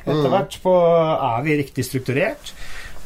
Etter 0.00 0.30
hvert 0.32 0.54
på 0.62 0.74
er 1.16 1.42
vi 1.44 1.58
riktig 1.60 1.84
strukturert. 1.88 2.54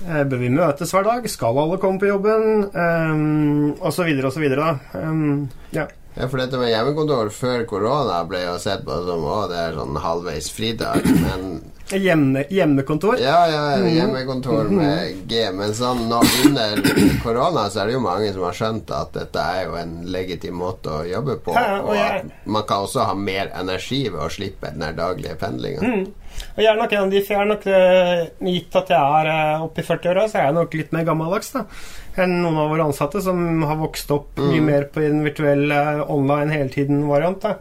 Eh, 0.05 0.23
Bør 0.29 0.41
vi 0.43 0.53
møtes 0.53 0.93
hver 0.95 1.07
dag? 1.07 1.27
Skal 1.31 1.59
alle 1.65 1.81
komme 1.83 2.03
på 2.03 2.11
jobben? 2.11 2.67
Um, 2.75 3.75
og 3.81 3.93
så 3.95 4.07
videre 4.07 4.31
og 4.31 4.37
så 4.37 4.43
videre. 4.43 4.75
da. 4.93 5.01
Um, 5.01 5.47
ja. 5.75 5.89
Ja, 6.15 6.29
for 6.31 6.39
dette 6.39 6.59
med 6.61 6.71
hjemmekontor 6.71 7.33
før 7.35 7.65
korona 7.67 8.21
ble 8.31 8.45
jo 8.45 8.55
sett 8.63 8.85
på 8.87 9.01
som 9.03 9.25
å, 9.27 9.39
det 9.51 9.59
er 9.59 9.79
sånn 9.79 9.97
halvveis 9.99 10.51
fridag. 10.55 11.03
Men 11.25 11.57
Hjemme, 11.93 12.47
hjemmekontor. 12.49 13.19
Ja, 13.21 13.43
ja, 13.51 13.77
hjemmekontor 13.85 14.71
med 14.73 15.27
G. 15.29 15.43
Men 15.53 15.75
sånn 15.77 16.07
nå 16.09 16.23
under 16.47 16.81
korona 17.25 17.67
så 17.71 17.83
er 17.83 17.91
det 17.91 17.97
jo 17.99 18.01
mange 18.07 18.31
som 18.33 18.47
har 18.47 18.57
skjønt 18.57 18.91
at 18.97 19.13
dette 19.19 19.43
er 19.59 19.67
jo 19.69 19.77
en 19.79 19.93
legitim 20.15 20.57
måte 20.63 20.89
å 20.91 21.03
jobbe 21.07 21.37
på. 21.45 21.53
Ja, 21.55 21.81
og 21.83 21.91
Og 21.93 21.99
jeg- 21.99 22.25
at 22.25 22.47
man 22.57 22.65
kan 22.69 22.87
også 22.87 23.05
ha 23.05 23.15
mer 23.15 23.53
energi 23.61 24.03
ved 24.09 24.21
å 24.25 24.31
slippe 24.33 24.73
den 24.73 24.97
daglige 24.97 25.37
pendlinga. 25.39 26.07
Og 26.57 26.63
jeg 26.65 26.67
er 26.73 26.81
nok 26.81 26.93
en 26.97 27.05
av 27.05 27.11
de, 27.13 27.21
jeg 27.23 27.39
er 27.39 27.45
nok 27.53 27.67
eh, 27.67 28.25
gitt 28.49 28.75
at 28.81 28.89
jeg 28.91 29.21
er 29.21 29.29
eh, 29.35 29.63
oppe 29.69 29.85
i 29.85 29.87
40-åra, 29.87 30.25
så 30.31 30.41
er 30.41 30.49
jeg 30.49 30.55
nok 30.57 30.75
litt 30.75 30.93
mer 30.97 31.05
gammeldags 31.07 31.53
da 31.55 31.67
enn 32.17 32.37
noen 32.43 32.59
av 32.63 32.69
våre 32.71 32.85
ansatte 32.87 33.21
som 33.23 33.63
har 33.67 33.77
vokst 33.81 34.11
opp 34.15 34.37
mye 34.39 34.61
mer 34.63 34.85
på 34.95 35.03
en 35.03 35.23
virtuell 35.27 35.71
eh, 35.75 36.03
online 36.11 36.51
hele 36.55 36.71
tiden-variant. 36.71 37.41
da. 37.43 37.57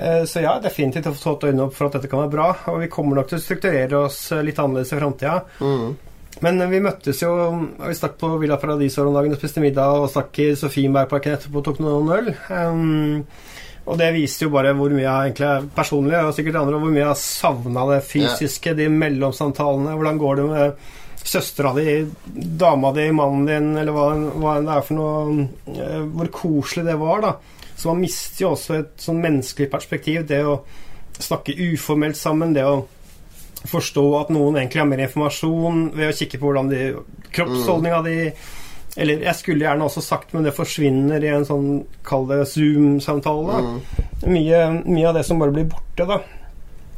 Eh, 0.00 0.24
Så 0.24 0.40
ja, 0.40 0.54
definitivt 0.62 1.04
har 1.04 1.16
fått 1.18 1.44
øynene 1.44 1.66
opp 1.68 1.74
for 1.76 1.88
at 1.90 1.98
dette 1.98 2.08
kan 2.08 2.22
være 2.24 2.32
bra, 2.32 2.46
og 2.72 2.80
vi 2.80 2.88
kommer 2.92 3.20
nok 3.20 3.28
til 3.28 3.40
å 3.40 3.42
strukturere 3.44 4.04
oss 4.06 4.20
eh, 4.32 4.42
litt 4.46 4.58
annerledes 4.62 4.94
i 4.94 5.00
framtida. 5.00 5.34
Men 6.40 6.60
eh, 6.62 6.70
vi 6.70 6.80
møttes 6.80 7.20
jo 7.20 7.32
Vi 7.82 7.96
stakk 7.98 8.16
på 8.20 8.30
Villa 8.40 8.56
Paradiso 8.62 9.04
om 9.04 9.16
dagen 9.18 9.34
og 9.36 9.40
spiste 9.42 9.60
middag, 9.64 9.98
og 10.00 10.08
stakk 10.12 10.40
i 10.40 10.52
Sofienbergparken 10.56 11.36
etterpå 11.36 11.60
og 11.60 11.66
tok 11.68 11.82
noen 11.84 12.12
øl. 12.16 12.32
Um, 12.48 13.26
og 13.90 13.98
det 13.98 14.12
viser 14.14 14.46
jo 14.46 14.54
bare 14.54 14.72
hvor 14.76 14.92
mye 14.92 15.02
jeg 15.02 15.30
egentlig 15.32 15.70
personlig, 15.74 16.16
og 16.22 16.34
sikkert 16.36 16.60
andre, 16.62 16.78
hvor 16.78 16.92
mye 16.94 17.02
jeg 17.04 17.20
savna 17.24 17.86
det 17.90 18.00
fysiske, 18.06 18.74
de 18.78 18.88
mellomsamtalene. 18.92 19.96
Hvordan 19.98 20.20
går 20.20 20.36
det 20.40 20.48
med 20.50 20.90
søstera 21.20 21.72
di, 21.76 21.94
dama 22.60 22.92
di, 22.96 23.08
mannen 23.12 23.48
din, 23.48 23.70
eller 23.76 23.92
hva, 23.92 24.04
hva 24.40 24.54
det 24.64 24.76
er 24.76 24.84
for 24.86 24.96
noe. 24.96 25.48
Hvor 26.14 26.30
koselig 26.32 26.86
det 26.86 26.96
var, 27.00 27.24
da. 27.26 27.32
Så 27.80 27.88
man 27.88 28.02
mister 28.04 28.44
jo 28.44 28.52
også 28.52 28.74
et 28.76 28.96
sånn 29.00 29.22
menneskelig 29.22 29.70
perspektiv. 29.72 30.24
Det 30.28 30.42
å 30.44 30.58
snakke 31.16 31.56
uformelt 31.56 32.18
sammen, 32.18 32.52
det 32.52 32.64
å 32.68 32.82
forstå 33.70 34.04
at 34.18 34.32
noen 34.32 34.58
egentlig 34.58 34.82
har 34.82 34.88
mer 34.88 35.02
informasjon 35.04 35.86
ved 35.96 36.10
å 36.10 36.16
kikke 36.16 36.40
på 36.40 36.48
hvordan 36.48 36.68
de 36.70 36.82
kroppsholdninga 37.32 38.00
di 38.06 38.16
Eller 39.00 39.22
jeg 39.22 39.38
skulle 39.38 39.64
gjerne 39.64 39.86
også 39.86 40.02
sagt, 40.02 40.32
men 40.34 40.44
det 40.44 40.52
forsvinner 40.56 41.22
i 41.22 41.28
en 41.30 41.44
sånn, 41.46 41.66
kall 42.02 42.24
det 42.26 42.40
Zoom-samtale. 42.50 43.60
Mm. 43.62 43.76
Mye, 44.34 44.62
mye 44.82 45.04
av 45.06 45.14
det 45.14 45.22
som 45.28 45.38
bare 45.38 45.54
blir 45.54 45.68
borte, 45.70 46.08
da. 46.08 46.16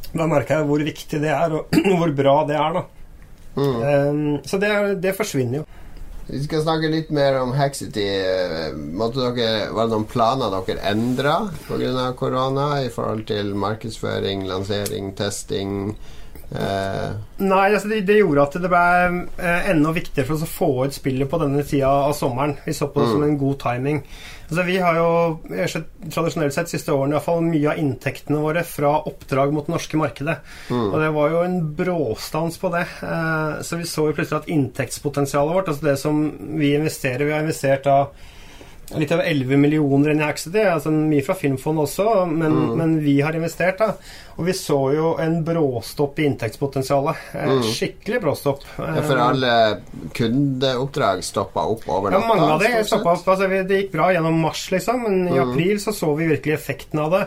Da 0.09 0.25
merker 0.25 0.57
jeg 0.57 0.67
hvor 0.71 0.81
viktig 0.87 1.19
det 1.21 1.29
er, 1.29 1.53
og 1.53 1.77
hvor 1.99 2.15
bra 2.17 2.33
det 2.49 2.57
er, 2.57 2.79
da. 2.79 2.83
Um, 3.53 4.39
så 4.41 4.57
det, 4.57 4.71
det 5.05 5.13
forsvinner 5.19 5.61
jo. 5.61 5.67
Vi 6.27 6.39
skal 6.45 6.63
snakke 6.63 6.89
litt 6.91 7.09
mer 7.11 7.35
om 7.41 7.51
Haxity. 7.57 8.07
Måtte 8.95 9.31
dere, 9.35 9.69
var 9.75 9.87
det 9.89 9.95
noen 9.97 10.09
planer 10.09 10.53
dere 10.55 10.91
endra 10.93 11.35
pga. 11.67 12.09
korona 12.17 12.67
i 12.85 12.89
forhold 12.89 13.25
til 13.27 13.53
markedsføring, 13.59 14.47
lansering, 14.47 15.11
testing? 15.19 15.95
Eh, 16.53 17.11
Nei, 17.41 17.73
altså 17.73 17.89
det, 17.89 18.03
det 18.05 18.19
gjorde 18.19 18.45
at 18.45 18.55
det 18.61 18.69
ble 18.69 18.85
eh, 19.41 19.69
enda 19.71 19.93
viktigere 19.95 20.27
for 20.27 20.37
oss 20.37 20.45
å 20.45 20.51
få 20.51 20.69
ut 20.85 20.95
spillet 20.95 21.29
på 21.29 21.39
denne 21.41 21.65
tida 21.65 21.89
av 22.07 22.13
sommeren. 22.17 22.55
Vi 22.65 22.75
så 22.77 22.89
på 22.93 23.01
det 23.01 23.09
som 23.11 23.25
en 23.25 23.39
god 23.41 23.59
timing. 23.63 24.03
Altså 24.43 24.65
Vi 24.67 24.75
har 24.83 24.97
jo 24.99 25.07
tradisjonelt 26.11 26.55
sett 26.55 26.71
siste 26.71 26.93
årene 26.93 27.15
i 27.15 27.17
hvert 27.17 27.27
fall, 27.27 27.45
mye 27.45 27.71
av 27.71 27.79
inntektene 27.81 28.41
våre 28.43 28.65
fra 28.67 28.91
oppdrag 29.09 29.53
mot 29.55 29.67
det 29.67 29.73
norske 29.75 29.99
markedet. 29.99 30.35
Og 30.73 30.97
det 31.01 31.09
var 31.15 31.31
jo 31.33 31.41
en 31.45 31.57
bråstans 31.77 32.59
på 32.61 32.71
det. 32.75 32.83
Eh, 33.07 33.55
så 33.65 33.79
vi 33.79 33.89
så 33.89 34.09
jo 34.09 34.17
plutselig 34.17 34.43
at 34.43 34.51
inntektspotensialet 34.53 35.57
vårt, 35.57 35.71
altså 35.71 35.89
det 35.89 35.97
som 36.01 36.23
vi 36.59 36.75
investerer 36.77 37.25
Vi 37.25 37.33
har 37.35 37.45
investert 37.45 37.87
da 37.87 37.97
litt 38.91 39.11
over 39.15 39.23
11 39.23 39.57
millioner 39.57 40.11
inn 40.13 40.21
i 40.21 40.25
Axity, 40.27 40.61
altså 40.67 40.91
mye 40.93 41.23
fra 41.25 41.35
Filmfond 41.37 41.81
også, 41.85 42.25
men, 42.29 42.57
men 42.77 42.97
vi 43.03 43.19
har 43.23 43.35
investert, 43.37 43.79
da. 43.79 43.93
Og 44.33 44.47
vi 44.47 44.55
så 44.57 44.77
jo 44.95 45.11
en 45.21 45.39
bråstopp 45.45 46.19
i 46.19 46.25
inntektspotensialet. 46.25 47.25
Mm. 47.37 47.63
Skikkelig 47.69 48.21
bråstopp. 48.23 48.63
ja, 48.77 49.03
for 49.05 49.13
Eh, 49.13 49.25
alle 49.27 49.53
kundeoppdrag 50.17 51.23
stoppa 51.25 51.65
opp 51.69 51.85
over 51.87 52.15
ja, 52.15 52.21
mange 52.27 52.47
av 52.55 52.63
de 52.63 52.71
stoppa 52.87 53.13
opp. 53.13 53.27
Altså, 53.35 53.49
det 53.49 53.81
gikk 53.83 53.93
bra 53.93 54.09
gjennom 54.13 54.41
mars, 54.41 54.65
liksom, 54.73 55.05
men 55.05 55.27
i 55.29 55.41
april 55.41 55.81
så 55.81 55.93
så 55.95 56.13
vi 56.17 56.31
virkelig 56.33 56.57
effekten 56.57 57.03
av 57.03 57.13
det. 57.13 57.23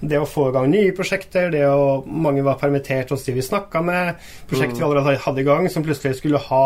Det 0.00 0.18
å 0.20 0.26
få 0.28 0.48
i 0.48 0.54
gang 0.54 0.68
nye 0.70 0.94
prosjekter, 0.94 1.48
det 1.50 1.64
å 1.66 2.04
Mange 2.06 2.44
var 2.46 2.60
permittert 2.60 3.10
hos 3.10 3.24
de 3.26 3.34
vi 3.34 3.42
snakka 3.42 3.82
med. 3.82 4.20
Prosjekter 4.50 4.78
vi 4.78 4.86
allerede 4.86 5.16
hadde 5.24 5.42
i 5.42 5.46
gang, 5.48 5.66
som 5.72 5.82
plutselig 5.86 6.20
skulle 6.20 6.42
ha 6.48 6.62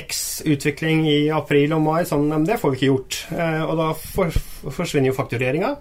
X-utvikling 0.00 1.06
i 1.10 1.18
april 1.34 1.74
og 1.74 1.82
mai. 1.86 2.04
Sånn, 2.06 2.28
men 2.30 2.46
det 2.46 2.60
får 2.60 2.74
vi 2.74 2.80
ikke 2.80 2.92
gjort. 2.92 3.18
Eh, 3.34 3.64
og 3.64 3.74
da 3.80 3.90
for, 3.98 4.40
forsvinner 4.68 5.10
jo 5.10 5.18
faktureringa. 5.18 5.74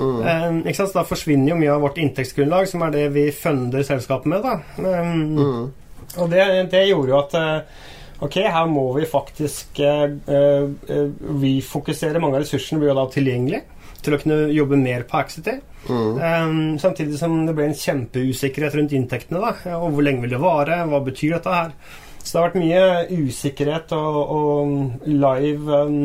Mm. 0.00 0.62
ikke 0.64 0.78
sant? 0.78 0.92
Så 0.92 1.00
da 1.00 1.04
forsvinner 1.04 1.52
jo 1.52 1.60
mye 1.60 1.72
av 1.74 1.84
vårt 1.84 1.98
inntektsgrunnlag, 2.00 2.68
som 2.70 2.86
er 2.86 2.94
det 2.94 3.06
vi 3.12 3.26
funder 3.36 3.84
selskapet 3.84 4.32
med. 4.32 4.46
da. 4.46 4.56
Mm. 4.80 5.72
Og 6.18 6.30
det, 6.30 6.44
det 6.72 6.86
gjorde 6.88 7.12
jo 7.12 7.18
at 7.20 7.40
eh, 7.40 7.80
Ok, 8.20 8.34
her 8.44 8.66
må 8.68 8.82
vi 8.98 9.06
faktisk 9.08 9.78
uh, 9.80 10.10
eh, 10.12 10.66
eh, 10.92 11.06
refokusere. 11.40 12.20
Mange 12.20 12.36
av 12.36 12.42
ressursene 12.42 12.76
blir 12.82 12.90
jo 12.90 12.96
da 12.98 13.06
tilgjengelig 13.08 13.62
til 14.04 14.16
å 14.16 14.20
kunne 14.22 14.38
jobbe 14.54 14.78
mer 14.80 15.04
på 15.08 15.18
Axity. 15.20 15.58
Um, 15.88 16.76
samtidig 16.80 17.18
som 17.20 17.38
det 17.46 17.54
ble 17.56 17.70
en 17.70 17.76
kjempeusikkerhet 17.78 18.76
rundt 18.78 18.92
inntektene. 18.96 19.40
da, 19.40 19.76
Og 19.78 19.94
hvor 19.96 20.04
lenge 20.06 20.24
vil 20.24 20.34
det 20.36 20.42
vare? 20.42 20.82
Hva 20.90 21.00
betyr 21.06 21.36
dette 21.38 21.54
her? 21.54 21.72
Så 22.20 22.34
det 22.34 22.40
har 22.40 22.50
vært 22.50 22.60
mye 22.60 23.24
usikkerhet 23.28 23.94
og, 23.96 24.18
og 24.36 25.06
live 25.08 25.78
um, 25.86 26.02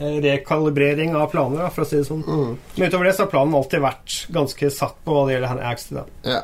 rekalibrering 0.00 1.12
av 1.16 1.28
planer, 1.34 1.66
da, 1.66 1.68
for 1.74 1.84
å 1.84 1.88
si 1.88 1.98
det 2.00 2.06
sånn. 2.08 2.22
Men 2.24 2.88
utover 2.88 3.10
det 3.10 3.16
så 3.18 3.26
har 3.26 3.32
planen 3.34 3.56
alltid 3.58 3.82
vært 3.84 4.16
ganske 4.32 4.70
satt 4.72 4.96
på 5.04 5.14
hva 5.16 5.26
det 5.28 5.36
gjelder 5.36 5.62
Axity. 5.68 6.06
Ja. 6.24 6.40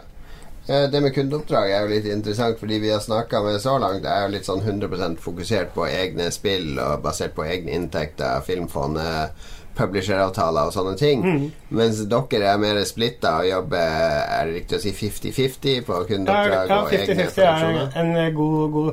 Eh, 0.68 0.88
Det 0.90 1.00
med 1.00 1.14
kundeoppdrag 1.14 1.70
er 1.70 1.84
jo 1.86 1.92
litt 1.94 2.08
interessant, 2.10 2.58
fordi 2.60 2.80
vi 2.82 2.90
har 2.92 3.00
snakka 3.00 3.42
med 3.44 3.60
så 3.62 3.78
langt, 3.78 4.02
det 4.02 4.10
er 4.12 4.26
jo 4.26 4.32
litt 4.34 4.48
sånn 4.48 4.64
100% 4.66 5.20
fokusert 5.22 5.72
på 5.76 5.86
egne 5.88 6.30
spill 6.34 6.74
og 6.82 7.02
basert 7.06 7.36
på 7.36 7.46
egne 7.46 7.72
inntekter, 7.78 8.42
filmfondet, 8.46 9.46
publisheravtaler 9.76 10.70
og 10.70 10.74
sånne 10.76 10.96
ting. 11.00 11.26
Mens 11.76 12.00
dere 12.08 12.50
er 12.54 12.58
mer 12.62 12.80
splitta 12.86 13.36
og 13.42 13.48
jobber 13.50 13.76
Er 14.26 14.46
det 14.48 14.54
riktig 14.60 14.78
å 14.78 14.82
si 14.84 14.92
50-50 14.94 15.80
på 15.86 16.00
kundeoppdrag 16.08 16.68
Ja, 16.70 16.82
og 16.84 16.92
egne 16.94 17.26
50-50 17.26 17.46
er 17.46 18.02
en 18.02 18.12
eh, 18.20 18.28
god, 18.36 18.70
god 18.76 18.90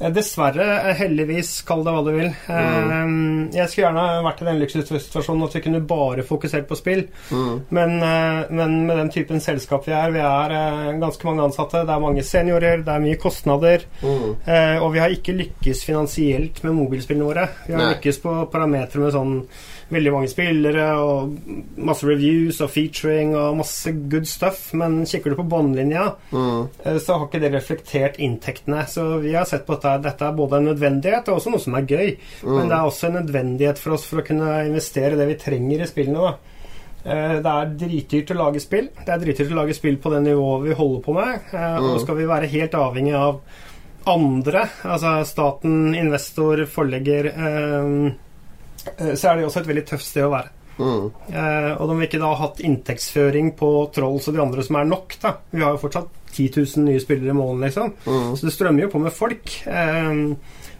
eh, 0.00 0.10
Dessverre, 0.12 0.66
eh, 0.90 0.96
heldigvis, 0.98 1.52
kall 1.68 1.84
det 1.86 1.92
hva 1.94 2.02
du 2.04 2.10
vil. 2.16 2.32
Mm. 2.50 3.52
Jeg 3.54 3.70
skulle 3.70 3.86
gjerne 3.86 4.06
vært 4.26 4.42
i 4.42 4.48
den 4.48 4.58
luksussituasjonen 4.60 5.46
at 5.46 5.54
vi 5.56 5.62
kunne 5.64 5.80
bare 5.88 6.24
fokusert 6.26 6.66
på 6.68 6.76
spill. 6.78 7.04
Men, 7.32 7.94
eh, 8.04 8.50
men 8.50 8.74
med 8.90 9.00
den 9.00 9.12
typen 9.14 9.40
selskap 9.40 9.86
vi 9.88 9.94
er, 9.96 10.12
vi 10.12 10.20
er 10.20 10.56
eh, 10.58 10.90
ganske 11.00 11.28
mange 11.30 11.46
ansatte, 11.46 11.84
det 11.88 11.94
er 11.94 12.02
mange 12.04 12.26
seniorer, 12.26 12.82
det 12.84 12.92
er 12.92 13.06
mye 13.06 13.20
kostnader. 13.22 13.86
eh, 14.02 14.76
Og 14.82 14.90
vi 14.92 15.00
har 15.00 15.14
ikke 15.14 15.36
lykkes 15.38 15.86
finansielt 15.88 16.60
med 16.66 16.76
mobilspillene 16.82 17.30
våre. 17.30 17.48
Vi 17.66 17.72
har 17.78 17.84
Nei. 17.86 17.94
lykkes 17.94 18.20
på 18.26 18.36
parametere 18.52 19.06
med 19.06 19.16
sånn 19.16 19.34
veldig 19.92 20.12
mange 20.12 20.28
spillere 20.30 20.86
og 20.98 21.36
masse 21.86 22.06
reviews 22.08 22.58
og 22.64 22.72
featuring 22.74 23.36
og 23.38 23.58
masse 23.60 23.92
good 24.10 24.26
stuff, 24.26 24.72
men 24.74 25.04
kikker 25.06 25.30
du 25.30 25.38
på 25.38 25.46
båndlinja, 25.46 26.08
mm. 26.32 26.98
så 26.98 27.18
har 27.18 27.28
ikke 27.28 27.42
det 27.44 27.52
reflektert 27.54 28.18
inntektene. 28.22 28.82
Så 28.90 29.06
vi 29.22 29.36
har 29.36 29.46
sett 29.46 29.66
på 29.68 29.76
at 29.78 29.86
dette, 30.02 30.26
er 30.26 30.34
både 30.36 30.58
en 30.58 30.68
nødvendighet 30.72 31.30
og 31.30 31.38
også 31.38 31.54
noe 31.54 31.62
som 31.62 31.78
er 31.78 31.86
gøy, 31.86 32.16
men 32.48 32.66
det 32.66 32.74
er 32.80 32.90
også 32.90 33.10
en 33.10 33.20
nødvendighet 33.20 33.78
for 33.82 33.94
oss 33.94 34.08
for 34.10 34.22
å 34.22 34.26
kunne 34.26 34.50
investere 34.66 35.18
det 35.18 35.28
vi 35.30 35.38
trenger 35.46 35.84
i 35.86 35.90
spillene. 35.92 36.32
da. 36.32 36.56
Eh, 37.06 37.36
Det 37.38 37.54
er 37.54 37.72
dritdyrt 37.84 38.34
å 38.34 38.40
lage 38.42 38.60
spill. 38.60 38.90
Det 39.04 39.14
er 39.14 39.22
dritdyrt 39.22 39.54
å 39.54 39.60
lage 39.62 39.78
spill 39.78 39.96
på 40.02 40.10
det 40.10 40.24
nivået 40.26 40.66
vi 40.66 40.74
holder 40.74 41.00
på 41.06 41.14
med. 41.14 41.40
eh, 41.54 41.78
Og 41.78 42.00
skal 42.02 42.16
vi 42.16 42.26
være 42.26 42.50
helt 42.50 42.74
avhengig 42.74 43.14
av 43.14 43.40
andre, 44.06 44.68
altså 44.84 45.24
staten, 45.26 45.94
investor, 45.94 46.64
forlegger 46.70 47.26
eh, 47.26 48.10
eh, 48.10 48.12
Så 49.16 49.30
er 49.30 49.36
det 49.40 49.46
også 49.48 49.62
et 49.64 49.70
veldig 49.72 49.86
tøft 49.88 50.06
sted 50.06 50.26
å 50.26 50.32
være. 50.34 50.52
Mm. 50.76 51.06
Eh, 51.32 51.70
og 51.80 51.88
de 51.88 51.94
vi 51.96 52.04
ikke 52.10 52.18
da 52.20 52.34
ha 52.34 52.40
hatt 52.42 52.58
inntektsføring 52.60 53.54
på 53.56 53.70
Trolls 53.96 54.26
og 54.28 54.36
de 54.36 54.42
andre 54.44 54.64
som 54.66 54.76
er 54.76 54.84
nok, 54.90 55.14
da 55.22 55.30
Vi 55.54 55.62
har 55.64 55.72
jo 55.72 55.80
fortsatt 55.80 56.10
10 56.36 56.50
000 56.76 56.84
nye 56.84 57.00
spillere 57.00 57.32
i 57.32 57.36
måneden, 57.38 57.64
liksom. 57.64 57.94
Så 58.36 58.44
det 58.44 58.52
strømmer 58.52 58.84
jo 58.84 58.90
på 58.92 59.00
med 59.00 59.14
folk. 59.16 59.54
Eh, 59.64 60.10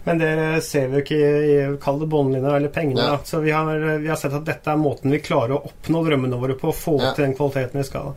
men 0.06 0.20
det 0.20 0.34
ser 0.62 0.90
vi 0.92 1.00
jo 1.00 1.02
ikke 1.02 1.16
i 1.18 1.54
Kall 1.82 1.96
det 1.98 2.06
båndlinja 2.12 2.52
eller 2.58 2.70
pengene. 2.70 3.00
Ja. 3.02 3.16
Da. 3.16 3.24
Så 3.26 3.40
vi 3.42 3.50
har, 3.56 3.72
vi 4.04 4.10
har 4.12 4.20
sett 4.20 4.36
at 4.36 4.44
dette 4.46 4.70
er 4.70 4.78
måten 4.78 5.10
vi 5.10 5.18
klarer 5.24 5.56
å 5.56 5.64
oppnå 5.66 6.04
drømmene 6.06 6.38
våre 6.38 6.54
på, 6.60 6.70
å 6.70 6.76
få 6.76 6.98
Ja. 7.00 7.14
til 7.16 7.24
den 7.26 7.34
kvaliteten 7.34 7.80
vi 7.80 7.88
skal. 7.88 8.12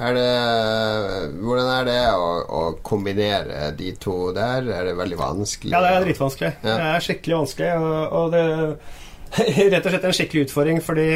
Er 0.00 0.16
det, 0.16 0.30
hvordan 1.44 1.68
er 1.74 1.84
det 1.84 1.98
å, 2.16 2.28
å 2.48 2.62
kombinere 2.82 3.68
de 3.76 3.92
to 4.00 4.32
der? 4.32 4.64
Er 4.72 4.88
det 4.88 4.96
veldig 4.96 5.18
vanskelig? 5.20 5.74
Ja, 5.74 5.82
det 5.84 5.90
er 5.98 6.06
dritvanskelig. 6.08 6.52
Ja. 6.64 6.76
Det 6.80 6.88
er 6.94 7.04
skikkelig 7.04 7.36
vanskelig, 7.42 7.70
og, 7.76 8.16
og 8.16 8.32
det 8.32 8.44
rett 9.72 9.84
og 9.84 9.92
slett 9.92 10.06
en 10.08 10.16
skikkelig 10.16 10.48
utfordring, 10.48 10.80
fordi 10.82 11.08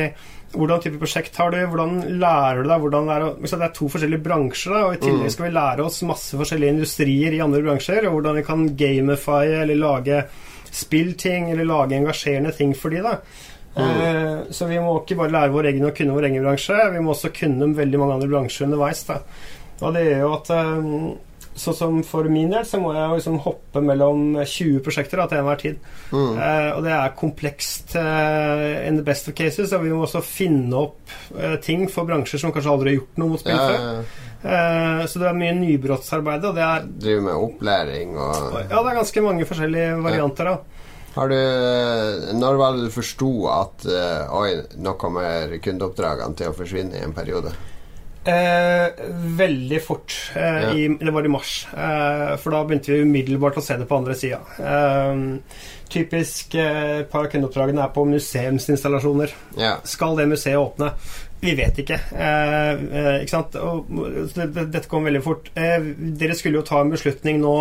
hvordan 0.55 0.83
type 0.85 1.01
prosjekt 1.01 1.39
har 1.41 1.51
du? 1.51 1.59
Hvordan 1.67 2.19
lærer 2.23 2.63
du 2.63 2.71
deg 2.71 2.83
hvordan 2.85 3.09
det 3.09 3.15
er 3.17 3.25
å 3.27 3.31
Det 3.43 3.57
er 3.59 3.73
to 3.75 3.89
forskjellige 3.91 4.23
bransjer, 4.23 4.75
da, 4.75 4.83
og 4.87 4.95
i 4.95 5.01
tillegg 5.03 5.33
skal 5.35 5.49
vi 5.49 5.55
lære 5.57 5.87
oss 5.87 6.03
masse 6.07 6.39
forskjellige 6.39 6.77
industrier 6.77 7.35
i 7.35 7.43
andre 7.43 7.63
bransjer, 7.65 8.07
og 8.07 8.19
hvordan 8.19 8.39
vi 8.39 8.47
kan 8.47 8.69
gamify 8.79 9.43
eller 9.65 9.81
lage 9.81 10.23
spillting 10.75 11.51
eller 11.53 11.67
lage 11.69 11.99
engasjerende 11.99 12.55
ting 12.55 12.75
for 12.79 12.95
de 12.95 13.03
da. 13.05 13.19
Mm. 13.75 14.53
så 14.55 14.69
vi 14.71 14.77
må 14.79 14.93
ikke 15.01 15.17
bare 15.19 15.35
lære 15.35 15.51
vår 15.51 15.67
egen 15.73 15.89
og 15.89 15.97
kunne 15.99 16.15
vår 16.15 16.29
egen 16.29 16.45
bransje, 16.45 16.77
vi 16.95 17.01
må 17.03 17.11
også 17.11 17.33
kunne 17.35 17.73
veldig 17.75 17.99
mange 17.99 18.19
andre 18.21 18.29
bransjer 18.31 18.69
underveis. 18.69 19.03
Da. 19.09 19.17
Og 19.83 19.97
det 19.97 20.05
gjør 20.07 20.21
jo 20.23 20.35
at 20.37 20.51
eh, 20.55 20.93
Sånn 21.55 21.75
som 21.79 21.99
for 22.03 22.27
min 22.27 22.51
del, 22.51 22.65
så 22.67 22.81
må 22.83 22.91
jeg 22.97 23.13
liksom 23.21 23.37
hoppe 23.45 23.79
mellom 23.85 24.35
20 24.43 24.81
prosjekter 24.83 25.21
da, 25.23 25.27
til 25.31 25.39
enhver 25.39 25.61
tid. 25.61 25.77
Eh, 26.11 26.71
og 26.75 26.81
det 26.83 26.91
er 26.97 27.13
komplekst 27.15 27.95
eh, 28.01 28.89
in 28.89 28.97
the 28.99 29.05
best 29.07 29.29
of 29.31 29.37
cases, 29.39 29.71
og 29.77 29.85
vi 29.87 29.93
må 29.95 30.03
også 30.03 30.19
finne 30.27 30.75
opp 30.81 31.15
eh, 31.39 31.55
ting 31.63 31.87
for 31.93 32.09
bransjer 32.11 32.43
som 32.43 32.51
kanskje 32.55 32.73
aldri 32.75 32.91
har 32.97 32.99
gjort 33.03 33.21
noe 33.23 33.33
mot 33.37 33.43
spill 33.45 33.55
Ja, 33.55 33.69
før. 33.71 33.85
ja. 33.87 34.23
Eh, 34.45 35.03
så 35.09 35.23
det 35.23 35.29
er 35.31 35.39
mye 35.39 35.55
nybrottsarbeid, 35.61 36.43
og 36.51 36.59
det 36.59 36.65
er 36.67 36.89
Driver 37.07 37.23
med 37.31 37.45
opplæring 37.47 38.17
og 38.19 38.59
ja, 38.59 38.81
det 38.83 38.91
er 38.91 38.99
ganske 38.99 39.23
mange 39.25 39.47
forskjellige 39.49 39.95
varianter. 40.05 40.51
da 40.51 40.83
Har 41.15 41.31
du 41.31 41.39
Når 42.43 42.59
var 42.61 42.75
det 42.77 42.89
du 42.89 42.91
forsto 42.99 43.31
at 43.55 43.87
eh, 43.87 44.35
Oi, 44.37 44.51
nå 44.85 44.93
kommer 45.01 45.55
kundeoppdragene 45.65 46.35
til 46.37 46.51
å 46.51 46.57
forsvinne 46.59 46.99
i 46.99 47.07
en 47.07 47.15
periode? 47.17 47.55
Eh, 48.25 48.87
veldig 49.37 49.81
fort. 49.85 50.15
Eh, 50.35 50.63
Ja. 50.63 50.73
i, 50.73 50.89
det 50.89 51.13
var 51.13 51.25
i 51.25 51.29
mars. 51.29 51.67
Eh, 51.77 52.37
for 52.41 52.51
da 52.55 52.63
begynte 52.65 52.93
vi 52.93 53.03
umiddelbart 53.05 53.57
å 53.61 53.63
se 53.63 53.77
det 53.77 53.87
på 53.89 53.97
andre 53.99 54.15
sida. 54.17 54.39
Eh, 54.59 55.15
typisk 55.93 56.55
eh, 56.55 57.01
et 57.01 57.11
par 57.13 57.27
av 57.27 57.31
kundeoppdragene 57.35 57.83
er 57.85 57.93
på 57.93 58.05
museumsinstallasjoner. 58.09 59.35
Ja. 59.61 59.77
Skal 59.85 60.17
det 60.17 60.29
museet 60.31 60.57
åpne? 60.57 60.93
Vi 61.45 61.53
vet 61.59 61.77
ikke. 61.83 61.99
Eh, 62.17 62.71
eh, 62.73 63.19
ikke 63.25 63.35
sant? 63.35 63.57
Og, 63.61 63.91
det, 64.35 64.47
det, 64.55 64.71
dette 64.73 64.89
kom 64.89 65.05
veldig 65.05 65.23
fort. 65.23 65.51
Eh, 65.55 65.79
dere 66.17 66.35
skulle 66.39 66.63
jo 66.63 66.67
ta 66.67 66.81
en 66.81 66.91
beslutning 66.95 67.43
nå. 67.43 67.57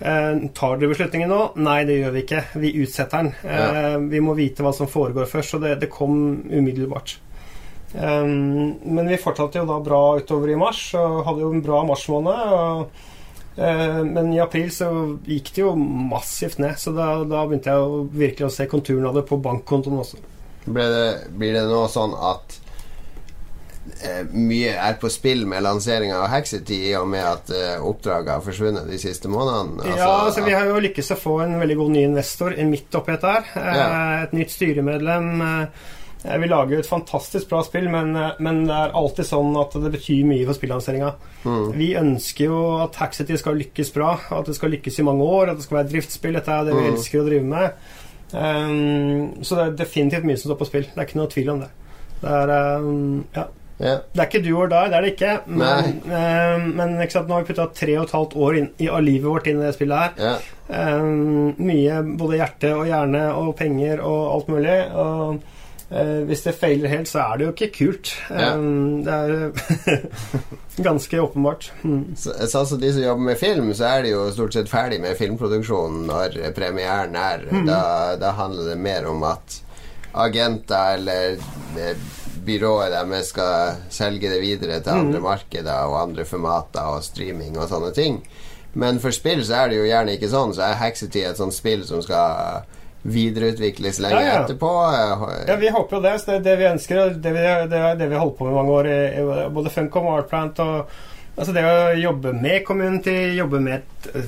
Eh, 0.00 0.32
tar 0.52 0.76
dere 0.80 0.90
beslutningen 0.90 1.30
nå? 1.30 1.38
Nei, 1.62 1.84
det 1.88 2.00
gjør 2.00 2.16
vi 2.16 2.24
ikke. 2.26 2.42
Vi 2.60 2.72
utsetter 2.82 3.22
den. 3.22 3.30
Eh, 3.46 3.94
Vi 4.10 4.20
må 4.20 4.34
vite 4.36 4.66
hva 4.66 4.74
som 4.74 4.90
foregår 4.90 5.30
først, 5.30 5.54
så 5.54 5.62
det, 5.62 5.76
det 5.80 5.88
kom 5.94 6.42
umiddelbart. 6.50 7.14
Um, 7.94 8.74
men 8.82 9.08
vi 9.08 9.18
fortsatte 9.20 9.60
jo 9.60 9.68
da 9.68 9.76
bra 9.80 10.00
utover 10.18 10.50
i 10.52 10.58
mars, 10.58 10.88
og 10.98 11.22
hadde 11.28 11.46
jo 11.46 11.52
en 11.54 11.62
bra 11.64 11.84
marsmåned. 11.86 12.88
Eh, 13.56 14.04
men 14.04 14.32
i 14.32 14.40
april 14.40 14.68
så 14.72 14.90
gikk 15.24 15.54
det 15.56 15.62
jo 15.62 15.72
massivt 15.76 16.60
ned, 16.60 16.76
så 16.78 16.92
da, 16.92 17.08
da 17.24 17.46
begynte 17.48 17.72
jeg 17.72 17.86
å 17.88 18.04
virkelig 18.12 18.50
å 18.50 18.52
se 18.52 18.68
konturen 18.68 19.08
av 19.08 19.16
det 19.16 19.24
på 19.28 19.40
bankkontoen 19.40 20.02
også. 20.02 20.20
Det, 20.66 20.86
blir 21.38 21.54
det 21.56 21.64
nå 21.70 21.80
sånn 21.88 22.12
at 22.20 22.58
eh, 24.02 24.28
mye 24.34 24.74
er 24.76 24.98
på 25.00 25.08
spill 25.14 25.46
med 25.48 25.64
lanseringa 25.64 26.18
av 26.18 26.28
Hexity 26.34 26.82
i 26.90 26.94
og 27.00 27.08
med 27.14 27.24
at 27.24 27.52
eh, 27.54 27.80
oppdraget 27.80 28.34
har 28.34 28.44
forsvunnet 28.44 28.90
de 28.92 29.00
siste 29.00 29.30
månedene? 29.32 29.88
ja, 29.94 30.10
altså 30.26 30.44
Vi 30.44 30.52
har 30.52 30.68
jo 30.68 30.82
lykkes 30.90 31.14
å 31.16 31.20
få 31.22 31.40
en 31.46 31.56
veldig 31.62 31.80
god 31.80 31.96
ny 31.96 32.04
investor 32.10 32.58
midt 32.68 33.00
oppi 33.00 33.16
dette 33.16 33.36
her. 33.38 33.52
Ja. 33.56 33.90
Et 34.26 34.36
nytt 34.36 34.52
styremedlem. 34.52 35.46
Vi 36.26 36.48
lager 36.50 36.74
jo 36.74 36.82
et 36.82 36.88
fantastisk 36.88 37.48
bra 37.50 37.60
spill, 37.66 37.88
men, 37.92 38.14
eh, 38.16 38.38
men 38.42 38.64
det 38.66 38.74
er 38.74 38.94
alltid 38.98 39.28
sånn 39.28 39.54
at 39.60 39.76
det 39.82 39.92
betyr 39.94 40.24
mye 40.26 40.46
for 40.48 40.58
spillanseringa. 40.58 41.12
Mm. 41.44 41.66
Vi 41.76 41.90
ønsker 42.00 42.48
jo 42.48 42.62
at 42.82 42.98
Haxity 42.98 43.36
skal 43.38 43.60
lykkes 43.60 43.92
bra, 43.94 44.16
at 44.34 44.48
det 44.50 44.56
skal 44.58 44.74
lykkes 44.74 44.98
i 44.98 45.06
mange 45.06 45.22
år, 45.22 45.52
at 45.52 45.60
det 45.60 45.66
skal 45.68 45.78
være 45.78 45.86
et 45.86 45.94
driftsspill. 45.94 46.34
Dette 46.40 46.50
er 46.56 46.64
det 46.66 46.74
vi 46.74 46.82
Mm. 46.82 46.94
elsker 46.94 47.22
å 47.22 47.28
drive 47.28 47.44
med. 47.44 47.72
Um, 48.32 49.44
så 49.46 49.54
det 49.54 49.66
er 49.66 49.76
definitivt 49.84 50.26
mye 50.26 50.36
som 50.36 50.50
står 50.50 50.58
på 50.58 50.66
spill. 50.66 50.88
Det 50.90 50.98
er 50.98 51.06
ikke 51.06 51.20
noe 51.20 51.30
tvil 51.30 51.52
om 51.52 51.60
det. 51.62 51.70
Det 52.20 52.32
er, 52.32 52.52
um, 52.80 53.24
ja. 53.36 53.44
yeah. 53.78 53.98
det 54.12 54.22
er 54.22 54.26
ikke 54.26 54.42
du 54.44 54.50
or 54.56 54.70
die, 54.72 54.88
det 54.90 54.96
er 54.98 55.02
det 55.06 55.12
ikke. 55.14 55.34
Men, 55.46 56.00
um, 56.10 56.70
men 56.80 56.96
ikke 57.04 57.12
sant, 57.18 57.28
nå 57.28 57.36
har 57.36 57.44
vi 57.44 57.52
putta 57.52 57.68
tre 57.76 57.98
og 58.00 58.08
et 58.08 58.16
halvt 58.16 58.36
år 58.48 58.58
inn, 58.58 58.70
i, 58.82 58.88
av 58.88 59.04
livet 59.04 59.28
vårt 59.30 59.46
inn 59.46 59.60
i 59.60 59.66
det 59.68 59.74
spillet 59.76 59.96
her. 59.96 60.16
Yeah. 60.18 61.00
Um, 61.00 61.54
mye 61.62 62.00
både 62.18 62.40
hjerte 62.40 62.72
og 62.74 62.88
hjerne 62.90 63.28
og 63.36 63.52
penger 63.60 64.02
og 64.02 64.22
alt 64.34 64.50
mulig. 64.50 64.80
Og 64.90 65.36
eh, 65.36 65.52
hvis 66.26 66.42
det 66.42 66.54
feiler 66.58 66.88
helt, 66.90 67.08
så 67.08 67.20
er 67.22 67.36
det 67.38 67.44
jo 67.46 67.52
ikke 67.52 67.68
kult. 67.76 68.10
Ja. 68.30 68.54
Um, 68.56 69.04
det 69.06 69.12
er 69.14 69.52
ganske 70.88 71.20
åpenbart. 71.22 71.72
Mm. 71.82 72.16
Så, 72.16 72.32
så 72.48 72.58
altså, 72.64 72.76
de 72.76 72.92
som 72.92 73.02
jobber 73.02 73.22
med 73.28 73.38
film, 73.38 73.74
så 73.74 73.84
er 73.84 74.02
de 74.02 74.10
jo 74.16 74.24
stort 74.34 74.54
sett 74.56 74.68
ferdig 74.72 74.98
med 75.00 75.14
filmproduksjonen 75.18 76.06
når 76.10 76.40
premieren 76.56 77.14
er. 77.14 77.46
Mm. 77.50 77.66
Da, 77.68 77.80
da 78.20 78.32
handler 78.38 78.72
det 78.72 78.78
mer 78.82 79.06
om 79.06 79.22
at 79.30 79.60
agenter 80.16 80.94
eller 80.96 81.36
eh, 81.78 81.96
byrået 82.46 82.90
deres 82.94 83.30
skal 83.34 83.76
selge 83.90 84.30
det 84.32 84.40
videre 84.42 84.80
til 84.80 84.92
Mm. 84.92 85.06
andre 85.06 85.20
markeder 85.20 85.86
og 85.86 86.00
andre 86.02 86.24
formater 86.24 86.80
og 86.96 87.04
streaming 87.04 87.58
og 87.58 87.68
sånne 87.68 87.92
ting. 87.94 88.22
Men 88.74 88.98
for 89.00 89.10
spill 89.10 89.44
så 89.44 89.54
er 89.54 89.68
det 89.68 89.76
jo 89.78 89.86
gjerne 89.88 90.12
ikke 90.16 90.28
sånn, 90.28 90.52
så 90.54 90.62
er 90.66 90.80
Hexity 90.82 91.22
et 91.24 91.38
sånt 91.38 91.54
spill 91.54 91.84
som 91.88 92.02
skal 92.02 92.64
videreutvikles 93.12 93.98
lenge 94.02 94.20
Ja, 94.20 94.26
ja. 94.34 94.44
etterpå. 94.44 94.70
Eh, 94.92 95.44
Ja, 95.48 95.56
vi 95.60 95.68
håper 95.74 95.96
jo 95.96 96.02
det. 96.02 96.14
Så 96.20 96.26
det 96.26 96.36
er 96.38 96.46
det 96.50 96.56
vi 96.58 96.70
ønsker, 96.70 97.02
og 97.06 97.20
det, 97.22 97.32
vi, 97.36 97.44
det 97.70 97.82
er 97.82 97.96
det 98.00 98.08
vi 98.10 98.14
har 98.16 98.24
holdt 98.24 98.38
på 98.38 98.44
med 98.48 98.52
i 98.52 98.56
mange 98.56 98.72
år. 98.80 98.86
i- 98.86 99.20
i 99.20 99.48
Både 99.54 99.70
Funcom 99.70 100.06
og 100.06 100.18
Artplant. 100.22 100.58
Og, 100.60 100.86
altså 101.38 101.52
det 101.54 101.64
å 101.64 101.96
jobbe 102.00 102.32
med 102.32 102.64
community, 102.64 103.16
jobbe 103.36 103.60
med, 103.60 103.82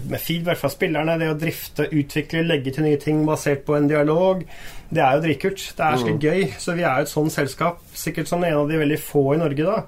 med 0.09 0.21
feedback 0.21 0.59
fra 0.61 0.69
spillerne, 0.69 1.19
det 1.19 1.31
å 1.33 1.39
drifte, 1.39 1.89
utvikle, 1.93 2.43
legge 2.47 2.73
til 2.75 2.85
nye 2.85 2.97
ting 3.01 3.25
basert 3.27 3.65
på 3.65 3.77
en 3.77 3.89
dialog, 3.89 4.45
det 4.91 5.03
er 5.05 5.17
jo 5.17 5.25
dritkult. 5.27 5.65
Det 5.77 5.85
er 5.85 5.97
skikkelig 5.97 6.21
gøy. 6.33 6.55
Så 6.59 6.75
vi 6.77 6.83
er 6.85 6.97
jo 7.01 7.03
et 7.09 7.13
sånt 7.13 7.33
selskap, 7.33 7.81
sikkert 7.95 8.29
som 8.29 8.45
en 8.45 8.55
av 8.63 8.69
de 8.69 8.79
veldig 8.79 9.01
få 9.01 9.35
i 9.35 9.39
Norge, 9.43 9.65
da. 9.65 9.83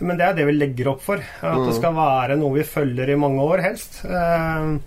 Men 0.00 0.16
det 0.16 0.24
er 0.26 0.32
det 0.38 0.46
vi 0.48 0.52
legger 0.56 0.88
opp 0.94 1.02
for. 1.04 1.20
At 1.42 1.66
det 1.66 1.74
skal 1.76 1.92
være 1.92 2.36
noe 2.40 2.54
vi 2.56 2.62
følger 2.64 3.10
i 3.12 3.16
mange 3.20 3.42
år, 3.44 3.60
helst. 3.66 4.00
Eh, 4.08 4.78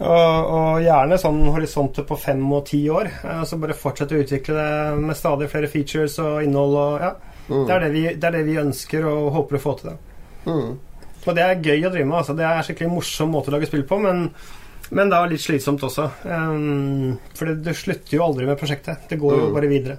og, 0.00 0.50
og 0.54 0.82
gjerne 0.84 1.18
sånn 1.18 1.40
horisonter 1.54 2.04
på 2.06 2.16
fem 2.20 2.42
og 2.54 2.66
ti 2.70 2.84
år. 2.92 3.08
Eh, 3.24 3.40
så 3.48 3.58
bare 3.58 3.74
fortsette 3.78 4.14
å 4.14 4.22
utvikle 4.22 4.54
det 4.54 5.00
med 5.02 5.16
stadig 5.18 5.48
flere 5.50 5.70
features 5.72 6.18
og 6.22 6.42
innhold. 6.46 6.76
Og, 6.78 7.00
ja. 7.02 7.14
det, 7.48 7.72
er 7.74 7.80
det, 7.86 7.90
vi, 7.96 8.04
det 8.14 8.28
er 8.30 8.36
det 8.38 8.44
vi 8.46 8.60
ønsker 8.62 9.08
og 9.10 9.32
håper 9.34 9.58
å 9.58 9.64
få 9.64 9.74
til. 9.80 9.90
det 9.90 10.52
mm. 10.52 10.70
Og 11.28 11.34
det 11.36 11.42
er 11.44 11.58
gøy 11.60 11.82
å 11.84 11.90
drive 11.92 12.06
med. 12.08 12.18
Altså. 12.22 12.36
Det 12.38 12.46
er 12.46 12.56
en 12.60 12.64
skikkelig 12.64 12.92
morsom 12.94 13.32
måte 13.34 13.50
å 13.50 13.56
lage 13.56 13.66
spill 13.68 13.82
på, 13.88 13.98
men, 14.00 14.28
men 14.96 15.12
er 15.12 15.28
litt 15.28 15.42
slitsomt 15.44 15.82
også. 15.84 16.06
Um, 16.24 17.18
for 17.36 17.50
det, 17.50 17.58
du 17.66 17.74
slutter 17.76 18.16
jo 18.16 18.22
aldri 18.24 18.46
med 18.48 18.56
prosjektet. 18.60 19.08
Det 19.10 19.18
går 19.20 19.34
jo 19.36 19.48
Mm. 19.48 19.54
bare 19.58 19.68
videre. 19.68 19.98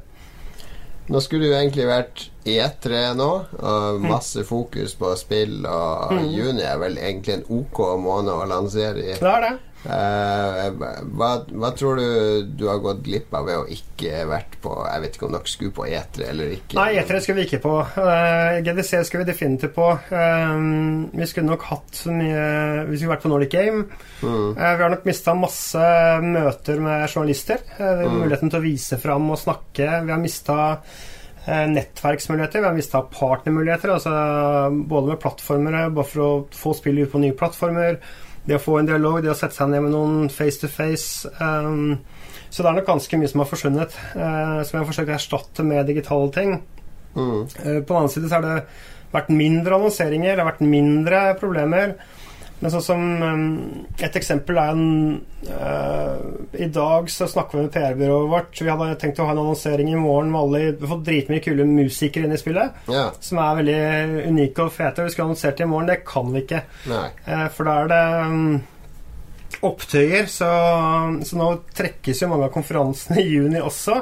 Nå 1.09 1.19
skulle 1.25 1.47
det 1.47 1.51
jo 1.51 1.57
egentlig 1.59 1.85
vært 1.89 2.23
E3 2.45 2.99
nå, 3.17 3.29
og 3.65 4.01
masse 4.03 4.43
fokus 4.45 4.93
på 4.97 5.09
spill, 5.17 5.65
og 5.65 6.11
Mm. 6.13 6.27
juni 6.33 6.61
er 6.61 6.77
vel 6.77 6.97
egentlig 6.97 7.33
en 7.33 7.45
ok 7.49 7.79
måned 7.97 8.29
å 8.33 8.45
lansere 8.49 8.97
i. 9.03 9.15
Det 9.17 9.31
er 9.35 9.41
det. 9.41 9.53
Eh, 9.79 10.65
hva, 10.75 11.29
hva 11.47 11.69
tror 11.71 11.95
du 11.95 12.43
du 12.59 12.65
har 12.67 12.81
gått 12.83 12.99
glipp 13.05 13.31
av 13.37 13.45
ved 13.47 13.61
å 13.61 13.67
ikke 13.71 14.25
vært 14.27 14.57
på 14.59 14.73
Jeg 14.75 15.03
vet 15.05 15.13
ikke 15.15 15.27
om 15.29 15.35
dere 15.37 15.51
skulle 15.51 15.75
på 15.77 15.85
E3 15.87 16.25
eller 16.33 16.51
ikke. 16.57 16.75
Nei, 16.75 16.89
E3 16.99 17.21
skal 17.23 17.37
vi 17.37 17.45
ikke 17.47 17.61
på. 17.63 17.75
Uh, 17.95 18.59
GDC 18.65 18.91
skulle 19.07 19.23
vi 19.23 19.31
definitivt 19.31 19.77
på. 19.77 19.87
Eh, 20.11 20.55
vi 21.15 21.29
skulle 21.29 21.47
nok 21.47 21.63
hatt 21.69 22.01
mye 22.11 22.43
Vi 22.89 22.99
skulle 22.99 23.13
vært 23.13 23.23
på 23.23 23.31
Nordic 23.31 23.53
Game. 23.55 23.85
Mm. 24.19 24.49
Eh, 24.51 24.73
vi 24.75 24.83
har 24.83 24.91
nok 24.91 25.07
mista 25.07 25.37
masse 25.37 25.85
møter 26.27 26.83
med 26.83 27.07
journalister. 27.07 27.63
Mm. 27.79 28.19
Muligheten 28.19 28.51
til 28.51 28.59
å 28.59 28.65
vise 28.67 28.99
fram 28.99 29.31
og 29.31 29.39
snakke. 29.39 29.87
Vi 30.03 30.11
har 30.15 30.19
mista 30.19 30.59
nettverksmuligheter, 31.49 32.61
vi 32.61 32.67
har 32.67 32.75
mista 32.75 32.99
partnermuligheter. 33.09 33.95
Altså 33.95 34.11
både 34.91 35.15
med 35.15 35.21
plattformere, 35.23 35.87
bare 35.95 36.09
for 36.11 36.25
å 36.25 36.33
få 36.53 36.75
spillet 36.77 37.07
ut 37.07 37.13
på 37.15 37.21
nye 37.23 37.37
plattformer. 37.37 37.97
Det 38.49 38.57
å 38.57 38.61
få 38.63 38.79
en 38.79 38.89
dialog, 38.89 39.19
det 39.21 39.29
å 39.29 39.37
sette 39.37 39.53
seg 39.53 39.69
ned 39.69 39.83
med 39.85 39.93
noen 39.93 40.29
face 40.33 40.57
to 40.63 40.69
face. 40.71 41.29
Um, 41.37 41.99
så 42.49 42.63
det 42.63 42.71
er 42.71 42.79
nok 42.79 42.87
ganske 42.87 43.19
mye 43.21 43.29
som 43.29 43.43
har 43.43 43.49
forsvunnet, 43.51 43.97
uh, 44.17 44.61
som 44.65 44.73
jeg 44.73 44.81
har 44.81 44.87
forsøkt 44.89 45.11
å 45.11 45.17
erstatte 45.19 45.65
med 45.67 45.85
digitale 45.89 46.31
ting. 46.33 46.55
Mm. 47.13 47.43
Uh, 47.45 47.77
På 47.85 47.93
den 47.93 47.99
annen 47.99 48.13
side 48.15 48.31
så 48.31 48.39
har 48.39 48.47
det 48.47 48.55
vært 49.13 49.29
mindre 49.33 49.77
annonseringer, 49.77 50.33
det 50.33 50.41
har 50.41 50.49
vært 50.49 50.65
mindre 50.65 51.21
problemer. 51.37 51.93
Men 52.59 52.73
sånn 52.73 52.83
som 52.83 53.03
um, 53.23 53.43
Et 54.03 54.17
eksempel 54.19 54.57
er 54.59 54.73
en 54.73 54.87
eh, 55.47 56.08
I 56.59 56.67
dag 56.75 57.09
så 57.09 57.27
snakker 57.31 57.57
vi 57.57 57.63
med 57.63 57.71
PR-byrået 57.73 58.29
vårt. 58.31 58.61
Vi 58.61 58.69
hadde 58.69 58.95
tenkt 58.99 59.19
å 59.21 59.27
ha 59.27 59.31
en 59.35 59.39
annonsering 59.45 59.91
i 59.93 59.99
morgen 59.99 60.31
med 60.33 60.41
alle 60.41 60.59
Vi 60.73 60.81
har 60.83 60.91
fått 60.91 61.05
dritmye 61.07 61.43
kule 61.45 61.65
musikere 61.69 62.27
inn 62.27 62.35
i 62.35 62.39
spillet. 62.41 62.81
Ja. 62.91 63.05
Som 63.23 63.39
er 63.43 63.61
veldig 63.61 63.77
unike 64.33 64.65
og 64.65 64.73
fete. 64.75 65.05
Vi 65.07 65.13
skulle 65.13 65.29
annonsert 65.29 65.55
det 65.61 65.67
i 65.67 65.71
morgen. 65.71 65.87
Det 65.93 66.01
kan 66.07 66.33
vi 66.35 66.43
ikke. 66.43 66.63
Nei. 66.91 67.05
Eh, 67.25 67.45
For 67.55 67.69
da 67.69 67.77
er 67.85 67.91
det 67.93 68.01
mm, 68.33 68.59
opptøyer, 69.69 70.27
så, 70.31 70.49
så 71.25 71.39
nå 71.39 71.47
trekkes 71.79 72.21
jo 72.23 72.29
mange 72.31 72.49
av 72.49 72.53
konferansene 72.53 73.23
i 73.23 73.29
juni 73.29 73.63
også. 73.63 74.01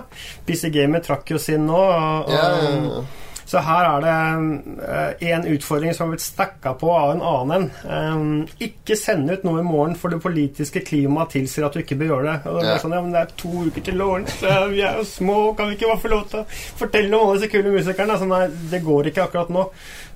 PC 0.49 0.71
Gamer 0.73 1.05
trakk 1.05 1.31
jo 1.35 1.39
sin 1.41 1.65
nå. 1.69 1.77
Og, 1.77 2.33
Ja, 2.33 2.49
ja, 2.57 2.73
ja. 2.73 3.05
Så 3.47 3.61
her 3.63 3.85
er 3.87 4.03
det 4.03 5.21
én 5.23 5.45
utfordring 5.47 5.93
som 5.95 6.05
har 6.05 6.15
blitt 6.15 6.25
stacka 6.25 6.73
på 6.81 6.89
av 6.91 7.13
en 7.13 7.21
annen 7.23 7.69
en. 7.87 8.33
ikke 8.59 8.97
sende 8.99 9.37
ut 9.37 9.45
noe 9.47 9.61
i 9.61 9.67
morgen 9.67 9.95
for 9.95 10.11
det 10.11 10.19
politiske 10.23 10.83
klimaet 10.83 11.31
tilsier 11.37 11.67
at 11.67 11.77
du 11.77 11.79
ikke 11.79 11.95
bør 12.01 12.11
gjøre 12.11 12.27
det. 12.27 12.51
Og 12.51 12.59
det, 12.59 12.73
er 12.73 12.83
sånn, 12.83 12.97
ja, 12.97 13.05
men 13.05 13.15
det 13.15 13.23
er 13.23 13.31
to 13.39 13.53
uker 13.69 13.85
til 13.87 13.99
Lawrence, 14.01 14.51
vi 14.73 14.83
er 14.83 14.99
jo 14.99 15.07
små, 15.07 15.39
kan 15.55 15.71
vi 15.71 15.79
ikke 15.79 15.93
bare 15.93 16.03
få 16.03 16.11
lov 16.11 16.27
til 16.27 16.43
å 16.43 16.45
fortelle 16.83 17.15
om 17.15 17.23
alle 17.23 17.39
disse 17.39 17.51
kule 17.55 17.73
musikerne? 17.77 18.17
Altså, 18.17 18.29
nei, 18.33 18.43
det 18.73 18.83
går 18.83 19.11
ikke 19.11 19.27
akkurat 19.29 19.55
nå. 19.55 19.67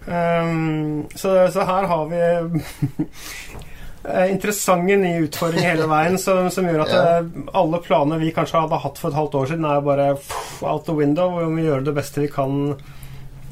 Um, 0.02 1.08
så, 1.16 1.36
så, 1.54 1.64
her 1.64 1.88
har 1.88 2.08
vi 2.10 2.22
interessante 4.34 4.96
nye 4.98 5.28
utfordringer 5.28 5.76
hele 5.76 5.88
veien 5.92 6.18
som, 6.20 6.48
som 6.52 6.66
gjør 6.66 6.88
at 6.88 6.96
ja. 6.96 7.04
alle 7.62 7.80
planer 7.86 8.20
vi 8.20 8.32
kanskje 8.34 8.64
hadde 8.64 8.80
hatt 8.82 8.98
for 8.98 9.12
et 9.12 9.20
halvt 9.20 9.38
år 9.38 9.52
siden, 9.52 9.68
er 9.70 9.86
bare 9.86 10.16
out 10.66 10.88
the 10.88 10.96
window. 10.98 11.38
Og 11.38 11.46
vi 11.46 11.54
må 11.54 11.70
gjøre 11.70 11.88
det 11.88 11.96
beste 12.02 12.26
vi 12.26 12.32
kan. 12.34 12.74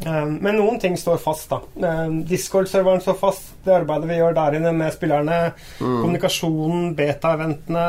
Um, 0.06 0.38
men 0.40 0.56
noen 0.56 0.80
ting 0.80 0.96
står 0.98 1.18
fast, 1.20 1.52
da. 1.52 1.60
Um, 2.06 2.22
Discord-serveren 2.28 3.02
står 3.04 3.18
fast. 3.20 3.52
Det 3.66 3.76
arbeidet 3.76 4.08
vi 4.08 4.20
gjør 4.22 4.38
der 4.38 4.56
inne 4.60 4.72
med 4.76 4.96
spillerne, 4.96 5.40
mm. 5.80 5.84
kommunikasjonen, 5.84 6.94
beta-eventene 6.96 7.86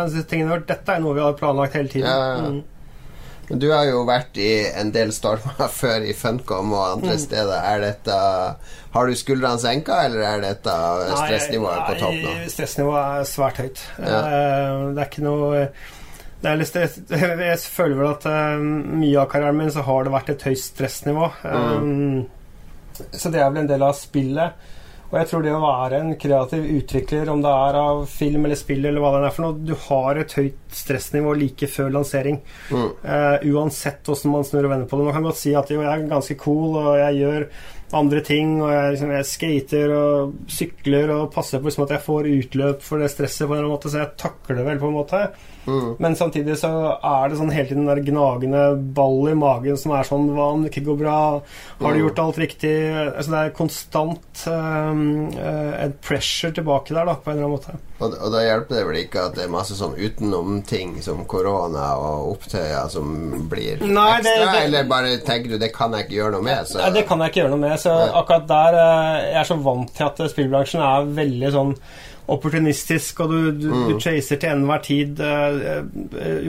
Dette 0.67 0.97
er 0.97 1.03
noe 1.05 1.15
vi 1.15 1.23
har 1.23 1.39
planlagt 1.39 1.79
hele 1.79 1.93
tiden. 1.93 2.11
Ja. 2.11 2.51
Mm. 2.51 2.61
Men 3.51 3.59
du 3.59 3.67
har 3.73 3.83
jo 3.89 4.05
vært 4.07 4.37
i 4.39 4.51
en 4.79 4.93
del 4.95 5.11
stormer 5.15 5.71
før 5.81 6.07
i 6.07 6.15
Funcom 6.15 6.75
og 6.75 6.85
andre 6.97 7.17
mm. 7.17 7.23
steder. 7.25 7.57
Er 7.73 7.81
dette 7.83 8.19
Har 8.95 9.07
du 9.07 9.19
skuldrene 9.19 9.63
senka, 9.63 10.03
eller 10.07 10.27
er 10.27 10.45
dette 10.45 10.75
stressnivået 11.15 11.87
på 11.89 11.97
topp 12.03 12.19
nå? 12.19 12.35
Nei, 12.43 12.51
stressnivået 12.51 13.01
er 13.23 13.27
svært 13.31 13.63
høyt. 13.63 13.83
Ja. 13.99 14.21
Eh, 14.21 14.85
det 14.95 15.03
er 15.03 15.11
ikke 15.11 15.27
noe 15.27 15.65
det 16.41 16.57
litt. 16.61 16.77
Jeg 17.11 17.63
føler 17.67 17.97
vel 17.99 18.11
at 18.15 18.27
uh, 18.29 18.59
mye 18.61 19.21
av 19.21 19.31
karrieren 19.33 19.59
min 19.61 19.73
så 19.73 19.85
har 19.87 20.07
det 20.07 20.15
vært 20.15 20.35
et 20.35 20.45
høyt 20.51 20.63
stressnivå. 20.65 21.31
Mm. 21.45 21.81
Um, 21.81 23.09
så 23.13 23.33
det 23.33 23.41
er 23.41 23.51
vel 23.51 23.65
en 23.65 23.73
del 23.73 23.85
av 23.87 23.97
spillet. 23.99 24.69
Og 25.11 25.17
jeg 25.19 25.27
tror 25.27 25.43
det 25.43 25.53
å 25.57 25.63
være 25.63 25.99
en 25.99 26.13
kreativ 26.23 26.67
utvikler, 26.71 27.33
om 27.33 27.41
det 27.43 27.51
er 27.51 27.79
av 27.81 28.05
film 28.07 28.45
eller 28.47 28.59
spill 28.59 28.85
eller 28.87 29.03
hva 29.03 29.11
det 29.17 29.25
er 29.27 29.35
for 29.35 29.43
noe, 29.43 29.57
du 29.67 29.73
har 29.89 30.21
et 30.21 30.35
høyt 30.39 30.77
stressnivå 30.79 31.33
like 31.35 31.67
før 31.67 31.91
lansering. 31.97 32.39
Mm. 32.71 32.87
Uh, 33.03 33.49
uansett 33.51 34.07
hvordan 34.07 34.37
man 34.37 34.47
snur 34.47 34.69
og 34.69 34.75
vender 34.77 34.87
på 34.87 35.01
det. 35.01 35.09
Man 35.09 35.19
kan 35.19 35.27
godt 35.27 35.41
si 35.43 35.57
at 35.59 35.73
jo, 35.75 35.83
jeg 35.83 35.91
er 35.91 36.07
ganske 36.13 36.39
cool, 36.45 36.79
og 36.79 36.93
jeg 37.01 37.19
gjør 37.25 37.49
andre 37.99 38.23
ting, 38.23 38.53
og 38.63 38.71
jeg, 38.71 38.93
liksom, 38.95 39.13
jeg 39.17 39.29
skater 39.33 39.95
og 39.97 40.35
sykler 40.51 41.11
og 41.17 41.31
passer 41.35 41.59
på 41.59 41.67
liksom, 41.67 41.89
at 41.89 41.97
jeg 41.97 42.07
får 42.07 42.29
utløp 42.31 42.85
for 42.87 43.03
det 43.03 43.11
stresset 43.11 43.49
på 43.49 43.51
en 43.51 43.57
eller 43.57 43.67
annen 43.67 43.77
måte, 43.81 43.91
så 43.91 44.05
jeg 44.05 44.15
takler 44.21 44.61
det 44.61 44.67
vel 44.69 44.83
på 44.83 44.91
en 44.93 44.99
måte. 45.01 45.25
Mm. 45.67 45.97
Men 45.99 46.17
samtidig 46.17 46.57
så 46.61 46.71
er 46.97 47.29
det 47.29 47.39
sånn 47.39 47.53
hele 47.53 47.69
tiden 47.69 47.85
den 47.85 47.91
der 47.93 48.05
gnagende 48.05 48.63
ball 48.97 49.29
i 49.31 49.37
magen 49.39 49.77
som 49.81 49.93
er 49.97 50.09
sånn 50.09 50.31
Hva 50.33 50.51
om 50.55 50.65
det 50.65 50.73
ikke 50.73 50.87
går 50.89 50.99
bra? 51.03 51.19
Har 51.81 51.93
du 51.93 51.99
mm. 51.99 52.03
gjort 52.05 52.23
alt 52.25 52.41
riktig? 52.41 52.73
Altså 52.95 53.35
Det 53.35 53.43
er 53.43 53.55
konstant 53.57 54.43
um, 54.49 55.05
uh, 55.37 55.75
et 55.85 55.97
pressure 56.05 56.53
tilbake 56.57 56.97
der, 56.97 57.07
da, 57.09 57.17
på 57.17 57.33
en 57.33 57.37
eller 57.37 57.49
annen 57.49 57.57
måte. 57.59 57.77
Og, 58.01 58.17
og 58.17 58.33
da 58.33 58.43
hjelper 58.45 58.79
det 58.79 58.85
vel 58.89 59.01
ikke 59.03 59.25
at 59.29 59.37
det 59.37 59.45
er 59.45 59.53
masse 59.53 59.77
sånn 59.77 59.97
utenomting 60.01 60.97
som 61.05 61.25
korona 61.29 61.93
og 62.01 62.35
opptøyer 62.35 62.89
som 62.93 63.11
blir 63.53 63.83
Nei, 63.85 64.07
ekstra? 64.17 64.37
Det, 64.37 64.37
det, 64.41 64.63
eller 64.67 64.91
bare 64.91 65.17
tenker 65.27 65.53
du 65.53 65.61
det 65.61 65.73
kan 65.77 65.97
jeg 65.97 66.09
ikke 66.09 66.19
gjøre 66.23 66.39
noe 66.39 66.49
med? 66.49 66.69
Så. 66.71 66.81
Nei, 66.81 66.93
det 66.97 67.07
kan 67.09 67.21
jeg 67.21 67.33
ikke 67.33 67.43
gjøre 67.43 67.55
noe 67.57 67.65
med. 67.67 67.77
Så 67.83 67.97
akkurat 68.23 68.49
der 68.49 68.79
uh, 68.81 69.19
Jeg 69.27 69.41
er 69.43 69.51
så 69.53 69.59
vant 69.61 69.93
til 69.97 70.09
at 70.09 70.25
spillbransjen 70.33 70.87
er 70.87 71.13
veldig 71.21 71.53
sånn 71.57 71.77
opportunistisk, 72.31 73.23
og 73.25 73.33
du, 73.33 73.39
du, 73.57 73.69
mm. 73.71 73.87
du 73.91 74.01
chaser 74.03 74.41
til 74.41 74.53
enhver 74.55 74.83
tid 74.87 75.23
uh, 75.23 75.81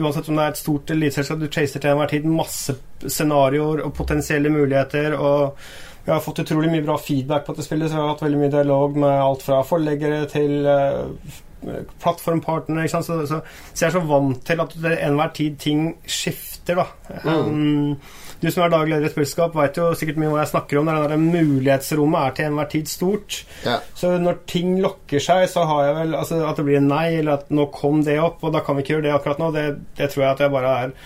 Uansett 0.00 0.28
om 0.30 0.38
det 0.38 0.44
er 0.44 0.54
et 0.54 0.60
stort 0.60 0.92
eliteselskap, 0.94 1.40
du 1.40 1.52
chaser 1.52 1.82
til 1.82 1.92
enhver 1.92 2.12
tid 2.12 2.28
masse 2.28 2.76
scenarioer 3.02 3.82
og 3.86 3.94
potensielle 3.96 4.52
muligheter. 4.52 5.16
og 5.18 5.58
vi 6.04 6.10
har 6.10 6.20
fått 6.20 6.40
utrolig 6.42 6.70
mye 6.70 6.82
bra 6.82 6.96
feedback 6.98 7.44
på 7.46 7.54
dette 7.54 7.66
spillet, 7.66 7.90
så 7.90 7.94
vi 7.94 8.02
har 8.02 8.08
hatt 8.10 8.24
veldig 8.24 8.40
mye 8.40 8.50
dialog 8.50 8.96
med 9.04 9.12
alt 9.22 9.44
fra 9.46 9.60
forleggere 9.66 10.24
til 10.30 10.66
uh, 10.66 11.36
plattformpartnere. 12.02 12.88
Så, 12.90 13.04
så, 13.06 13.20
så, 13.26 13.38
jeg 13.78 13.86
er 13.86 13.94
så 13.94 14.02
vant 14.08 14.42
til 14.46 14.64
at 14.64 14.74
det 14.82 14.96
enhver 14.98 15.30
tid 15.36 15.60
ting 15.62 15.84
skifter, 16.02 16.82
da. 16.82 16.88
Mm. 17.22 17.30
Um, 17.30 18.21
du 18.42 18.50
som 18.50 18.64
er 18.64 18.72
daglig 18.72 18.92
leder 18.92 19.06
i 19.06 19.10
et 19.10 19.14
spillskap, 19.14 19.54
veit 19.54 19.78
jo 19.78 19.88
sikkert 19.98 20.18
mye 20.18 20.32
hva 20.32 20.42
jeg 20.42 20.50
snakker 20.50 20.80
om. 20.80 20.90
Det 21.12 21.18
mulighetsrommet 21.22 22.26
er 22.26 22.36
til 22.36 22.48
enhver 22.50 22.70
tid 22.72 22.90
stort. 22.90 23.38
Ja. 23.62 23.78
Så 23.98 24.12
når 24.18 24.42
ting 24.50 24.76
lokker 24.82 25.22
seg, 25.22 25.46
så 25.52 25.66
har 25.70 25.88
jeg 25.88 25.98
vel 26.00 26.16
altså, 26.18 26.42
At 26.48 26.58
det 26.58 26.66
blir 26.66 26.82
nei, 26.82 27.06
eller 27.20 27.38
at 27.38 27.52
nå 27.54 27.68
kom 27.74 28.02
det 28.06 28.18
opp, 28.20 28.42
og 28.42 28.54
da 28.56 28.64
kan 28.66 28.76
vi 28.76 28.84
ikke 28.84 28.96
gjøre 28.96 29.06
det 29.06 29.16
akkurat 29.16 29.42
nå, 29.42 29.52
det, 29.54 29.66
det 29.98 30.10
tror 30.12 30.26
jeg 30.26 30.32
at 30.34 30.46
jeg 30.46 30.56
bare 30.58 30.78
er 30.84 30.96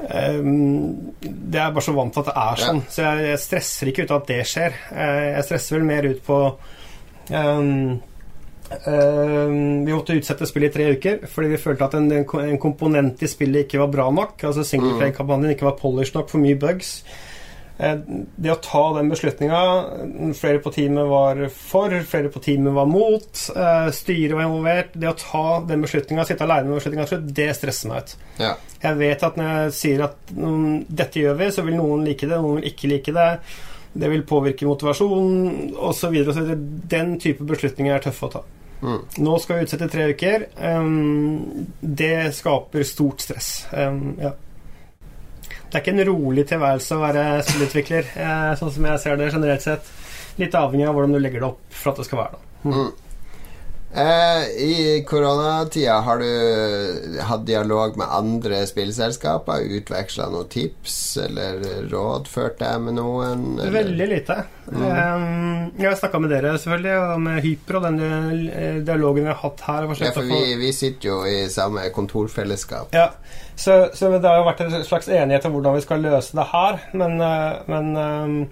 Um, 0.00 1.12
det 1.20 1.60
er 1.60 1.72
bare 1.74 1.84
så 1.84 1.92
vant 1.92 2.14
til 2.14 2.22
at 2.22 2.30
det 2.30 2.36
er 2.40 2.60
sånn. 2.62 2.78
Ja. 2.80 2.92
Så 2.94 3.02
jeg, 3.04 3.24
jeg, 3.26 3.40
stresser 3.42 3.90
ikke 3.90 4.06
ut 4.06 4.14
av 4.14 4.22
at 4.22 4.30
det 4.30 4.38
skjer. 4.48 4.78
Jeg, 4.96 5.26
jeg 5.34 5.44
stresser 5.44 5.76
vel 5.76 5.84
mer 5.90 6.08
ut 6.08 6.22
på 6.24 6.38
um, 7.36 7.98
Uh, 8.70 9.50
vi 9.84 9.90
måtte 9.90 10.14
utsette 10.14 10.46
spillet 10.46 10.70
i 10.70 10.74
tre 10.76 10.84
uker 10.94 11.24
fordi 11.26 11.48
vi 11.50 11.58
følte 11.58 11.88
at 11.88 11.96
en, 11.98 12.06
en 12.14 12.60
komponent 12.62 13.18
i 13.18 13.28
spillet 13.28 13.66
ikke 13.66 13.80
var 13.82 13.90
bra 13.90 14.06
nok. 14.14 14.36
Altså 14.46 14.62
Singleplay-kampanjen 14.66 15.56
ikke 15.56 15.66
var 15.66 15.80
polished 15.80 16.14
nok, 16.14 16.30
for 16.30 16.42
mye 16.42 16.58
bugs. 16.60 17.00
Uh, 17.80 17.96
det 18.36 18.52
å 18.52 18.58
ta 18.60 18.82
den 18.98 19.08
beslutninga 19.08 19.60
Flere 20.36 20.60
på 20.60 20.72
teamet 20.74 21.08
var 21.08 21.38
for, 21.54 21.94
flere 22.06 22.30
på 22.30 22.42
teamet 22.44 22.76
var 22.76 22.86
mot. 22.90 23.26
Uh, 23.56 23.88
styret 23.96 24.36
var 24.36 24.46
involvert. 24.46 24.94
Det 24.94 25.10
å 25.10 25.16
ta 25.18 25.44
den 25.66 25.82
beslutninga, 25.86 26.28
sitte 26.28 26.46
aleine 26.46 26.70
med 26.70 26.78
beslutninga, 26.78 27.18
det 27.40 27.48
stresser 27.58 27.90
meg 27.90 28.04
ut. 28.04 28.14
Ja. 28.44 28.52
Jeg 28.84 29.00
vet 29.02 29.26
at 29.26 29.40
når 29.40 29.50
jeg 29.50 29.74
sier 29.80 30.06
at 30.06 30.32
um, 30.38 30.78
dette 30.86 31.24
gjør 31.24 31.42
vi, 31.42 31.50
så 31.52 31.66
vil 31.66 31.76
noen 31.80 32.06
like 32.06 32.28
det, 32.28 32.38
noen 32.38 32.60
vil 32.60 32.70
ikke 32.70 32.94
like 32.94 33.16
det. 33.18 33.28
Det 33.92 34.08
vil 34.14 34.22
påvirke 34.22 34.68
motivasjonen 34.68 35.74
osv. 35.74 36.22
Den 36.94 37.16
type 37.18 37.44
beslutninger 37.50 37.96
er 37.96 38.06
tøffe 38.06 38.30
å 38.30 38.34
ta. 38.38 38.46
Mm. 38.80 39.00
Nå 39.24 39.38
skal 39.38 39.58
vi 39.58 39.66
utsette 39.66 39.88
tre 39.92 40.06
uker. 40.14 40.46
Um, 40.56 41.66
det 41.80 42.30
skaper 42.36 42.86
stort 42.88 43.24
stress. 43.24 43.50
Um, 43.72 44.14
ja. 44.20 44.32
Det 45.70 45.76
er 45.78 45.84
ikke 45.84 45.94
en 45.94 46.08
rolig 46.08 46.46
tilværelse 46.50 46.96
å 46.96 47.02
være 47.02 47.24
spillutvikler, 47.46 48.08
uh, 48.16 48.52
sånn 48.58 48.72
som 48.74 48.88
jeg 48.88 49.02
ser 49.02 49.20
det 49.20 49.30
generelt 49.30 49.66
sett. 49.66 49.92
Litt 50.40 50.56
avhengig 50.56 50.88
av 50.88 50.96
hvordan 50.96 51.14
du 51.14 51.20
legger 51.20 51.44
det 51.44 51.50
opp 51.52 51.76
for 51.76 51.92
at 51.92 52.00
det 52.00 52.08
skal 52.08 52.22
være 52.24 52.38
det. 52.38 52.46
Mm. 52.70 53.09
Eh, 53.94 54.42
I 54.62 55.04
koronatida 55.06 55.94
har 56.00 56.18
du 56.18 57.20
hatt 57.26 57.46
dialog 57.46 57.96
med 57.98 58.06
andre 58.10 58.62
spillselskaper? 58.66 59.64
Utveksla 59.80 60.28
noen 60.30 60.46
tips 60.50 60.94
eller 61.24 61.58
rådført 61.90 62.60
deg 62.62 62.84
med 62.84 62.96
noen? 63.00 63.42
Eller? 63.58 63.74
Veldig 63.80 64.08
lite. 64.12 64.36
Mm. 64.70 65.72
Jeg 65.74 65.88
har 65.88 65.98
snakka 65.98 66.22
med 66.22 66.30
dere 66.30 66.54
selvfølgelig, 66.54 66.94
og 67.02 67.24
med 67.26 67.42
Hyper 67.42 67.80
og 67.80 67.88
den 67.88 67.98
eh, 68.06 68.78
dialogen 68.78 69.26
vi 69.26 69.32
har 69.32 69.42
hatt 69.42 69.66
her. 69.66 69.90
Ja, 69.98 70.14
for 70.14 70.30
vi, 70.30 70.54
vi, 70.60 70.70
sitter 70.76 71.10
jo 71.10 71.20
i 71.26 71.42
samme 71.50 71.88
kontorfellesskap. 71.94 72.94
Ja, 72.94 73.10
så, 73.56 73.88
så, 73.90 74.12
det 74.14 74.22
har 74.22 74.38
jo 74.38 74.46
vært 74.46 74.62
en 74.68 74.84
slags 74.86 75.10
enighet 75.10 75.50
om 75.50 75.58
hvordan 75.58 75.80
vi 75.80 75.86
skal 75.88 76.06
løse 76.06 76.38
det 76.38 76.46
her, 76.54 76.78
men, 76.94 77.18
eh, 77.26 77.58
men 77.66 78.46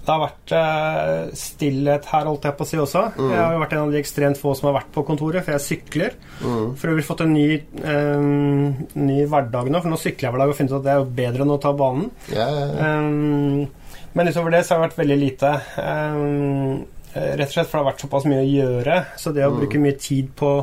det 0.00 0.08
har 0.08 0.22
vært 0.22 0.52
uh, 0.56 1.32
stillhet 1.36 2.06
her, 2.08 2.28
holdt 2.30 2.46
jeg 2.48 2.56
på 2.56 2.64
å 2.64 2.68
si 2.68 2.78
også. 2.80 3.02
Mm. 3.18 3.32
Jeg 3.34 3.40
har 3.40 3.54
jo 3.54 3.60
vært 3.60 3.74
en 3.76 3.82
av 3.82 3.92
de 3.92 4.00
ekstremt 4.00 4.40
få 4.40 4.54
som 4.56 4.70
har 4.70 4.78
vært 4.78 4.92
på 4.94 5.04
kontoret, 5.06 5.44
for 5.44 5.54
jeg 5.54 5.64
sykler. 5.66 6.16
Mm. 6.40 6.70
For 6.80 6.92
øvrig 6.92 7.04
fått 7.04 7.24
en 7.26 7.34
ny, 7.36 7.48
um, 7.84 8.70
ny, 8.96 9.18
hverdag 9.28 9.68
nå, 9.68 9.82
for 9.82 9.92
nå 9.92 10.00
sykler 10.00 10.28
jeg 10.28 10.34
hver 10.34 10.42
dag 10.44 10.54
og 10.54 10.56
finner 10.56 10.72
ut 10.72 10.78
at 10.80 10.86
det 10.86 10.94
er 10.94 11.12
bedre 11.20 11.44
enn 11.44 11.52
å 11.52 11.60
ta 11.60 11.74
banen. 11.76 12.08
Yeah. 12.32 12.80
Um, 12.80 13.98
men 14.16 14.32
utover 14.32 14.56
det 14.56 14.64
så 14.64 14.74
har 14.74 14.80
det 14.80 14.88
vært 14.88 15.02
veldig 15.02 15.18
lite. 15.20 15.50
Um, 15.76 16.86
rett 17.12 17.50
og 17.50 17.52
slett 17.52 17.68
for 17.68 17.76
det 17.76 17.82
har 17.82 17.90
vært 17.92 18.06
såpass 18.06 18.30
mye 18.30 18.40
å 18.40 18.48
gjøre. 18.48 19.02
Så 19.20 19.34
det 19.36 19.44
å 19.44 19.52
mm. 19.52 19.60
bruke 19.60 19.82
mye 19.84 19.98
tid 20.00 20.32
på 20.38 20.54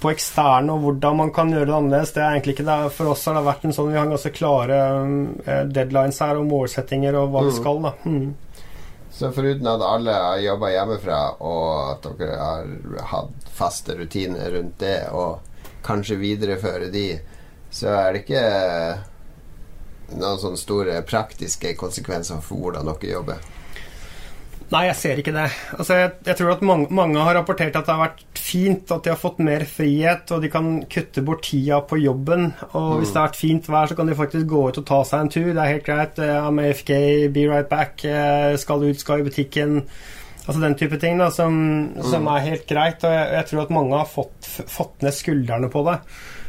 på 0.00 0.08
eksterne 0.14 0.72
og 0.72 0.80
hvordan 0.80 1.18
man 1.18 1.30
kan 1.34 1.50
gjøre 1.52 1.66
det 1.68 1.74
annerledes. 1.76 2.12
Det 2.16 2.22
er 2.22 2.30
egentlig 2.32 2.54
ikke 2.56 2.64
det. 2.70 2.76
For 2.96 3.10
oss 3.12 3.26
har 3.28 3.36
det 3.36 3.42
vært 3.44 3.66
en 3.68 3.74
sånn 3.76 3.90
Vi 3.92 3.98
har 3.98 4.06
ganske 4.08 4.32
klare 4.32 4.78
deadlines 5.68 6.20
her 6.24 6.40
og 6.40 6.46
målsettinger 6.48 7.18
og 7.20 7.34
hva 7.34 7.42
vi 7.44 7.52
skal. 7.52 7.82
da. 7.84 7.92
Mm. 8.08 8.30
Så 9.20 9.28
foruten 9.36 9.66
at 9.68 9.82
alle 9.84 10.12
har 10.16 10.38
jobba 10.40 10.70
hjemmefra, 10.72 11.16
og 11.44 11.64
at 11.90 12.06
dere 12.16 12.36
har 12.40 12.70
hatt 13.10 13.50
faste 13.52 13.92
rutiner 13.98 14.54
rundt 14.54 14.78
det, 14.80 15.10
og 15.12 15.42
kanskje 15.84 16.16
videreføre 16.22 16.88
de, 16.88 17.18
så 17.68 17.92
er 17.98 18.16
det 18.16 18.22
ikke 18.22 18.44
noen 20.14 20.40
sånne 20.40 20.62
store 20.62 20.96
praktiske 21.04 21.74
konsekvenser 21.76 22.40
for 22.40 22.64
hvordan 22.64 22.88
dere 22.88 23.12
jobber. 23.12 23.44
Nei, 24.70 24.84
jeg 24.86 24.96
ser 25.00 25.18
ikke 25.18 25.32
det. 25.34 25.48
Altså, 25.74 25.96
jeg, 25.98 26.10
jeg 26.28 26.38
tror 26.38 26.52
at 26.52 26.60
mange, 26.62 26.86
mange, 26.94 27.18
har 27.26 27.34
rapportert 27.34 27.74
at 27.74 27.88
det 27.88 27.94
har 27.94 28.04
vært 28.04 28.38
fint, 28.38 28.92
at 28.94 29.02
de 29.02 29.10
har 29.10 29.18
fått 29.18 29.40
mer 29.42 29.64
frihet, 29.66 30.30
og 30.30 30.44
de 30.44 30.50
kan 30.52 30.68
kutte 30.90 31.24
bort 31.26 31.42
tida 31.48 31.80
på 31.90 31.98
jobben. 31.98 32.52
Og 32.68 32.86
mm. 32.92 32.94
hvis 33.00 33.10
det 33.10 33.18
har 33.18 33.26
vært 33.26 33.40
fint 33.40 33.70
vær, 33.70 33.90
så 33.90 33.98
kan 33.98 34.10
de 34.10 34.16
faktisk 34.18 34.46
gå 34.52 34.62
ut 34.68 34.78
og 34.78 34.86
ta 34.86 35.02
seg 35.08 35.24
en 35.24 35.32
tur. 35.34 35.50
Det 35.50 35.58
er 35.58 35.72
helt 35.74 35.86
greit. 35.88 36.22
I'm 36.22 36.62
AFK, 36.62 36.94
be 37.34 37.48
right 37.50 37.70
back, 37.70 38.06
eh, 38.06 38.54
skal 38.62 38.86
ut, 38.86 39.02
skal 39.02 39.24
i 39.24 39.26
butikken. 39.26 39.80
Altså 40.46 40.60
den 40.62 40.78
type 40.78 40.98
ting 41.02 41.18
da, 41.18 41.32
som, 41.34 41.56
mm. 41.90 42.04
som 42.12 42.30
er 42.30 42.46
helt 42.46 42.68
greit. 42.70 43.02
Og 43.02 43.16
jeg, 43.16 43.30
jeg, 43.40 43.50
tror 43.50 43.66
at 43.66 43.74
mange 43.74 43.98
har 43.98 44.12
fått, 44.14 44.52
fått 44.70 45.02
ned 45.02 45.18
skuldrene 45.18 45.70
på 45.72 45.82
det. 45.90 45.98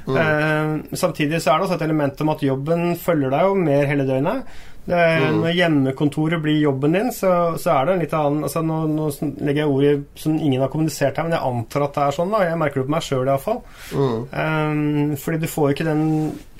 Mm. 0.05 0.17
Eh, 0.17 0.97
samtidig 0.97 1.41
så 1.41 1.55
er 1.55 1.57
det 1.57 1.67
også 1.71 1.81
et 1.81 1.88
element 1.89 2.21
om 2.21 2.36
at 2.36 2.45
jobben 2.45 2.91
følger 3.01 3.34
deg 3.34 3.49
jo 3.49 3.63
mer 3.65 3.89
hele 3.89 4.05
døgnet. 4.05 4.62
Når 4.89 5.53
hjemmekontoret 5.53 6.41
blir 6.41 6.57
jobben 6.57 6.95
din, 6.97 7.11
så, 7.13 7.53
så 7.61 7.75
er 7.75 7.85
det 7.85 7.93
en 7.93 8.01
litt 8.01 8.15
annen 8.17 8.47
altså 8.47 8.63
nå, 8.65 8.79
nå 8.89 9.09
legger 9.45 9.61
jeg 9.61 9.69
ord 9.69 9.85
i 9.85 9.91
som 10.23 10.37
ingen 10.39 10.63
har 10.63 10.71
kommunisert 10.73 11.19
her, 11.19 11.27
men 11.27 11.35
jeg 11.37 11.51
antar 11.51 11.85
at 11.85 11.97
det 11.97 12.05
er 12.05 12.17
sånn. 12.17 12.33
da 12.33 12.43
Jeg 12.47 12.59
merker 12.59 12.81
det 12.81 12.87
på 12.89 12.95
meg 12.95 13.05
sjøl 13.05 13.29
iallfall. 13.29 13.61
Mm. 13.93 14.17
Um, 14.33 15.17
fordi 15.21 15.41
du 15.43 15.49
får 15.51 15.67
jo 15.67 15.77
ikke 15.77 15.89
den 15.91 16.05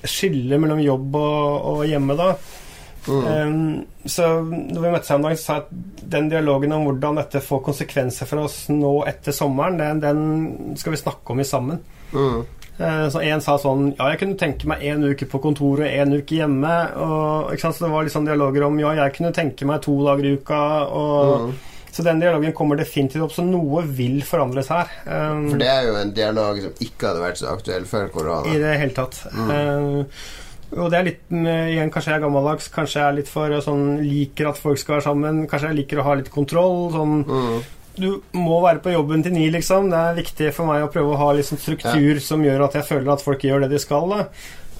skillet 0.06 0.62
mellom 0.62 0.82
jobb 0.84 1.18
og, 1.18 1.70
og 1.72 1.82
hjemme 1.90 2.18
da. 2.18 2.30
Mm. 3.02 3.26
Um, 3.26 4.06
så 4.06 4.28
når 4.46 4.78
vi 4.78 4.94
møttes 4.94 5.10
her 5.10 5.18
en 5.18 5.26
dag, 5.26 5.36
så 5.38 5.44
sa 5.44 5.58
jeg 5.58 5.66
at 5.66 6.08
den 6.14 6.30
dialogen 6.30 6.74
om 6.76 6.86
hvordan 6.86 7.18
dette 7.18 7.42
får 7.42 7.64
konsekvenser 7.66 8.30
for 8.30 8.46
oss 8.46 8.64
nå 8.70 9.00
etter 9.10 9.34
sommeren, 9.34 9.80
den, 9.80 10.02
den 10.02 10.76
skal 10.78 10.94
vi 10.94 11.02
snakke 11.02 11.34
om 11.34 11.42
i 11.42 11.48
sammen. 11.48 11.82
Mm. 12.14 12.42
Eh, 12.82 13.08
så 13.12 13.22
En 13.22 13.42
sa 13.44 13.56
sånn 13.60 13.92
Ja, 13.94 14.10
jeg 14.12 14.22
kunne 14.22 14.38
tenke 14.40 14.68
meg 14.70 14.84
én 14.86 15.04
uke 15.04 15.28
på 15.30 15.40
kontoret 15.42 15.92
én 15.92 16.14
uke 16.16 16.40
hjemme. 16.40 16.76
Og, 16.98 17.52
Så 17.60 17.72
det 17.84 17.92
var 17.92 18.08
sånn 18.12 18.28
dialoger 18.28 18.66
om 18.66 18.80
ja, 18.80 18.94
jeg 19.04 19.18
kunne 19.18 19.34
tenke 19.34 19.68
meg 19.68 19.82
to 19.84 19.98
dager 20.04 20.26
i 20.26 20.34
uka. 20.38 20.62
Og, 20.88 21.48
mm. 21.50 21.52
Så 21.92 22.02
den 22.02 22.22
dialogen 22.22 22.54
kommer 22.56 22.78
definitivt 22.80 23.20
opp, 23.26 23.34
så 23.36 23.42
noe 23.44 23.82
vil 23.84 24.22
forandres 24.24 24.70
her. 24.72 24.88
Um, 25.04 25.50
For 25.50 25.60
det 25.60 25.68
er 25.68 25.82
jo 25.90 25.98
en 26.00 26.14
dialog 26.16 26.62
som 26.62 26.78
ikke 26.80 27.10
hadde 27.10 27.20
vært 27.20 27.40
så 27.42 27.50
aktuell 27.52 27.84
før 27.84 28.06
korona. 28.14 28.48
I 28.48 28.62
det 28.62 28.78
hele 28.80 28.96
tatt. 28.96 29.18
Mm. 29.28 29.50
Uh, 29.52 30.80
og 30.80 30.88
det 30.88 30.96
er 30.96 31.04
litt 31.04 31.34
igjen, 31.36 31.90
Kanskje 31.92 32.14
jeg 32.14 32.16
er 32.16 32.24
gammeldags, 32.24 32.70
kanskje 32.72 32.96
jeg 32.96 33.04
er 33.04 33.18
litt 33.18 33.28
for 33.28 33.52
sånn 33.60 34.00
liker 34.00 34.48
at 34.48 34.60
folk 34.62 34.80
skal 34.80 34.96
være 34.96 35.04
sammen. 35.04 35.42
Kanskje 35.44 35.68
jeg 35.68 35.80
liker 35.82 36.00
å 36.00 36.06
ha 36.06 36.16
litt 36.16 36.32
kontroll. 36.32 36.86
Sånn 36.96 37.16
mm 37.28 37.62
du 37.96 38.22
må 38.36 38.60
være 38.64 38.80
på 38.84 38.94
jobben 38.94 39.24
til 39.24 39.34
ni, 39.34 39.48
liksom. 39.52 39.90
Det 39.92 39.98
er 39.98 40.20
viktig 40.20 40.52
for 40.56 40.70
meg 40.70 40.84
å 40.84 40.90
prøve 40.92 41.12
å 41.12 41.20
ha 41.20 41.32
liksom 41.36 41.60
struktur 41.60 42.14
ja. 42.14 42.22
som 42.24 42.44
gjør 42.44 42.66
at 42.68 42.78
jeg 42.78 42.88
føler 42.88 43.12
at 43.12 43.24
folk 43.24 43.44
gjør 43.44 43.66
det 43.66 43.72
de 43.74 43.82
skal. 43.82 44.08
Da. 44.12 44.24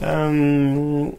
Um, 0.02 1.12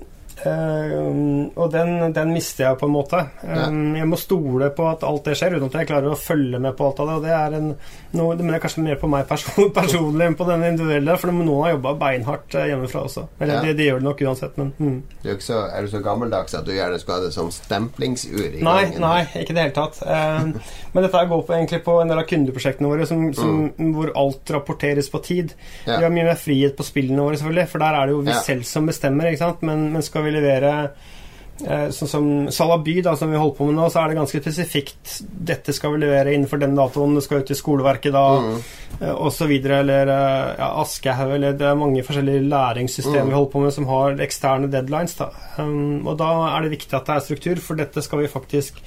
um, 0.46 1.50
og 1.56 1.72
den, 1.74 2.14
den, 2.14 2.34
mister 2.34 2.68
jeg 2.68 2.80
på 2.80 2.88
en 2.90 2.94
måte. 2.94 3.20
Um. 3.44 3.94
Jeg 3.98 4.08
må 4.10 4.20
stole 4.20 4.70
på 4.76 4.88
at 4.90 5.06
alt 5.08 5.28
det 5.28 5.38
skjer, 5.40 5.58
uten 5.58 5.70
at 5.70 5.78
jeg 5.82 5.90
klarer 5.90 6.14
å 6.14 6.20
følge 6.20 6.60
med 6.62 6.76
på 6.78 6.88
alt 6.88 7.02
av 7.04 7.10
det. 7.10 7.18
Og 7.18 7.26
det 7.28 7.34
er 7.38 7.58
en, 7.60 7.70
noe, 8.18 8.38
det 8.40 8.48
er 8.48 8.64
kanskje 8.64 8.86
mer 8.86 9.00
på 9.02 9.10
meg 9.12 9.28
person, 9.30 9.70
personlig 9.80 10.28
enn 10.28 10.38
på 10.40 10.48
den 10.50 10.66
individuelle, 10.68 11.18
for 11.22 11.34
noen 11.34 11.68
har 11.68 11.76
jobba 11.76 11.96
beinhardt 12.04 12.58
eh, 12.60 12.68
hjemmefra 12.72 13.06
også. 13.08 13.26
Eller 13.40 13.58
ja. 13.58 13.64
det, 13.68 13.76
de 13.80 13.88
gjør 13.90 14.02
det 14.02 14.08
nok 14.10 14.24
uansett, 14.28 14.60
men 14.62 14.74
mm. 14.78 14.98
du 15.24 15.30
er, 15.32 15.40
så, 15.44 15.64
er, 15.70 15.86
du 15.86 15.94
så 15.94 16.04
gammeldags 16.06 16.58
at 16.60 16.68
du 16.68 16.74
gjerne 16.76 17.00
skulle 17.02 17.20
ha 17.20 17.26
det 17.28 17.34
som 17.36 17.52
stemplingsur 17.54 18.42
i 18.44 18.64
nei, 18.64 18.78
gangen? 18.88 19.04
Nei, 19.04 19.22
ikke 19.44 19.56
i 19.56 19.58
det 19.58 19.68
hele 19.68 19.78
tatt. 19.78 20.02
Um, 20.04 20.54
men 20.94 21.08
dette 21.08 21.24
går 21.32 21.46
på, 21.48 21.58
egentlig 21.58 21.82
på 21.88 21.98
en 22.02 22.14
del 22.14 22.24
av 22.24 22.28
kundeprosjektene 22.30 22.92
våre 22.92 23.10
som, 23.10 23.26
som, 23.38 23.66
mm. 23.72 23.94
hvor 23.96 24.14
alt 24.24 24.56
rapporteres 24.58 25.10
på 25.14 25.24
tid. 25.26 25.56
Ja. 25.88 25.98
Vi 25.98 26.08
har 26.08 26.14
mye 26.14 26.28
mer 26.30 26.40
frihet 26.40 26.78
på 26.78 26.86
spillene 26.88 27.24
våre, 27.24 27.40
selvfølgelig, 27.40 27.70
for 27.72 27.86
der 27.86 28.00
er 28.00 28.10
det 28.10 28.18
jo 28.18 28.24
vi 28.26 28.38
selv 28.46 28.68
som 28.68 28.90
bestemmer, 28.90 29.30
ikke 29.30 29.44
sant? 29.44 29.66
Men, 29.66 29.88
men 29.94 30.06
skal 30.06 30.28
vi 30.28 30.33
levere 30.36 30.76
Eh, 31.62 31.90
sånn 31.94 32.10
som 32.10 32.30
Salaby, 32.52 32.96
da, 33.06 33.14
som 33.16 33.30
vi 33.32 33.38
holder 33.38 33.56
på 33.56 33.68
med 33.68 33.78
nå, 33.78 33.86
så 33.94 34.02
er 34.02 34.10
det 34.10 34.18
ganske 34.18 34.42
spesifikt. 34.42 35.20
Dette 35.22 35.76
skal 35.76 35.94
vi 35.94 36.02
levere 36.02 36.34
innenfor 36.34 36.60
den 36.60 36.74
datoen, 36.76 37.14
det 37.16 37.24
skal 37.24 37.44
ut 37.44 37.54
i 37.54 37.58
skoleverket 37.58 38.16
da, 38.16 38.26
mm. 38.42 38.58
Eh, 39.00 39.14
osv. 39.14 39.54
Eller 39.54 40.10
eh, 40.10 40.50
ja, 40.58 40.72
Aschehoug, 40.82 41.36
eller 41.38 41.56
det 41.58 41.70
er 41.70 41.80
mange 41.80 42.04
forskjellige 42.06 42.48
læringssystemer 42.50 43.28
mm. 43.28 43.32
vi 43.32 43.38
holder 43.38 43.54
på 43.54 43.64
med 43.64 43.78
som 43.78 43.90
har 43.92 44.26
eksterne 44.26 44.72
deadlines. 44.74 45.16
Da. 45.20 45.30
Um, 45.62 46.04
og 46.10 46.18
da 46.22 46.32
er 46.50 46.66
det 46.66 46.76
viktig 46.76 46.98
at 46.98 47.10
det 47.10 47.16
er 47.16 47.26
struktur, 47.30 47.64
for 47.64 47.80
dette 47.80 48.04
skal 48.06 48.24
vi 48.24 48.34
faktisk 48.34 48.82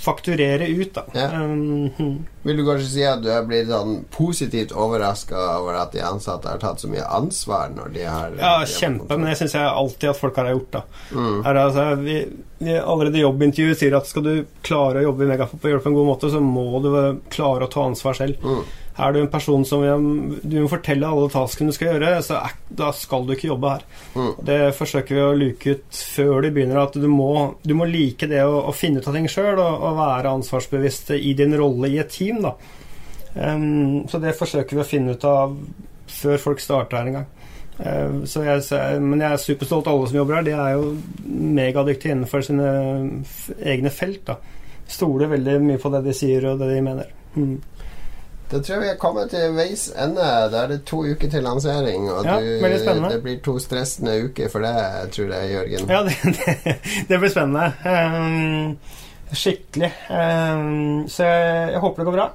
fakturere 0.00 0.66
ut, 0.66 0.94
da. 0.94 1.04
Ja. 1.14 1.28
Um, 1.42 2.24
Vil 2.42 2.56
du 2.56 2.64
kanskje 2.64 2.88
si 2.88 3.02
at 3.04 3.20
du 3.20 3.28
blitt 3.44 3.68
sånn 3.68 3.98
positivt 4.14 4.72
overraska 4.72 5.36
over 5.58 5.76
at 5.82 5.92
de 5.92 6.00
ansatte 6.00 6.48
har 6.48 6.60
tatt 6.62 6.80
så 6.80 6.88
mye 6.88 7.04
ansvar 7.04 7.68
når 7.74 7.90
de 7.92 8.06
har 8.08 8.38
Ja, 8.40 8.54
kjempe, 8.64 9.18
men 9.18 9.28
det 9.28 9.36
syns 9.42 9.58
jeg 9.58 9.66
alltid 9.68 10.12
at 10.14 10.20
folk 10.20 10.40
har 10.40 10.48
gjort, 10.54 10.70
da. 10.78 10.82
Mm. 11.12 11.36
Er, 11.44 11.60
altså, 11.66 11.84
vi, 12.00 12.16
vi, 12.62 12.78
allerede 12.80 13.20
jobbintervjuet 13.20 13.82
sier 13.82 13.98
at 13.98 14.08
skal 14.08 14.24
du 14.24 14.32
klare 14.64 15.02
å 15.02 15.10
jobbe 15.10 15.26
i 15.26 15.32
det 15.34 15.50
på 15.52 15.74
en 15.74 15.98
god 15.98 16.08
måte, 16.14 16.32
så 16.32 16.40
må 16.40 16.80
du 16.80 16.90
klare 17.28 17.68
å 17.68 17.72
ta 17.72 17.84
ansvar 17.90 18.16
selv. 18.16 18.40
Mm. 18.40 18.62
Er 19.00 19.14
du 19.14 19.20
en 19.22 19.30
person 19.32 19.62
som 19.64 19.82
du 20.42 20.56
må 20.58 20.68
fortelle 20.68 21.08
alle 21.08 21.30
taskene 21.32 21.72
du 21.72 21.76
skal 21.76 21.94
gjøre, 21.94 22.10
så 22.26 22.40
er, 22.40 22.56
da 22.80 22.90
skal 22.96 23.24
du 23.26 23.32
ikke 23.34 23.48
jobbe 23.48 23.72
her. 23.72 23.86
Mm. 24.12 24.30
Det 24.50 24.58
forsøker 24.76 25.16
vi 25.16 25.22
å 25.24 25.38
luke 25.38 25.74
ut 25.76 26.00
før 26.16 26.44
du 26.44 26.50
begynner, 26.50 26.82
at 26.82 26.98
du 27.00 27.06
må, 27.08 27.30
du 27.64 27.74
må 27.78 27.88
like 27.88 28.28
det 28.30 28.42
å, 28.44 28.58
å, 28.68 28.74
finne 28.76 29.00
ut 29.00 29.08
av 29.08 29.16
ting 29.16 29.28
sjøl 29.30 29.54
og, 29.54 29.72
og, 29.78 29.96
være 30.00 30.34
ansvarsbevisst 30.40 31.14
i 31.16 31.32
din 31.38 31.56
rolle 31.58 31.92
i 31.92 32.00
et 32.02 32.12
team. 32.12 32.42
Da. 32.44 32.54
Um, 33.34 34.08
så 34.10 34.20
det 34.20 34.36
forsøker 34.38 34.76
vi 34.76 34.84
å 34.84 34.88
finne 34.88 35.16
ut 35.16 35.28
av 35.28 35.56
før 36.10 36.42
folk 36.42 36.62
starter 36.62 37.00
her 37.00 37.10
en 37.10 37.20
gang. 37.20 37.28
Uh, 37.80 38.26
jeg, 38.26 39.00
men 39.00 39.22
jeg 39.22 39.30
er 39.30 39.44
superstolt 39.46 39.88
av 39.88 39.96
alle 39.96 40.10
som 40.10 40.20
jobber 40.20 40.40
her. 40.40 40.48
De 40.50 40.56
er 40.58 40.76
jo 40.76 40.92
megadyktige 41.60 42.18
innenfor 42.18 42.44
sine 42.44 42.70
egne 43.64 43.94
felt. 43.94 44.26
Da. 44.28 44.36
Stoler 44.90 45.30
veldig 45.30 45.60
mye 45.64 45.80
på 45.80 45.92
det 45.94 46.04
de 46.10 46.16
sier 46.16 46.50
og 46.50 46.60
det 46.60 46.72
de 46.74 46.84
mener. 46.84 47.14
Mm. 47.38 47.56
Da 48.50 48.58
tror 48.58 48.74
jeg 48.74 48.82
vi 48.82 48.88
er 48.90 48.96
kommet 48.98 49.30
til 49.30 49.52
veis 49.54 49.84
ende. 49.94 50.26
Da 50.50 50.64
er 50.64 50.72
det 50.72 50.80
to 50.88 51.04
uker 51.06 51.30
til 51.30 51.44
lansering. 51.46 52.08
Og 52.10 52.26
ja, 52.26 52.38
du, 52.42 53.04
det 53.06 53.20
blir 53.22 53.38
to 53.46 53.54
stressende 53.62 54.16
uker 54.26 54.50
for 54.50 54.66
deg, 54.66 55.12
tror 55.14 55.30
jeg, 55.36 55.52
Jørgen. 55.54 55.92
Ja, 55.92 56.02
det, 56.08 56.16
det, 56.64 56.74
det 57.08 57.20
blir 57.22 57.30
spennende. 57.30 57.70
Um, 57.86 58.74
skikkelig. 59.30 59.92
Um, 60.10 61.06
så 61.06 61.30
jeg, 61.30 61.70
jeg, 61.76 61.84
håper 61.86 62.02
det 62.02 62.08
går 62.10 62.18
bra. 62.18 62.28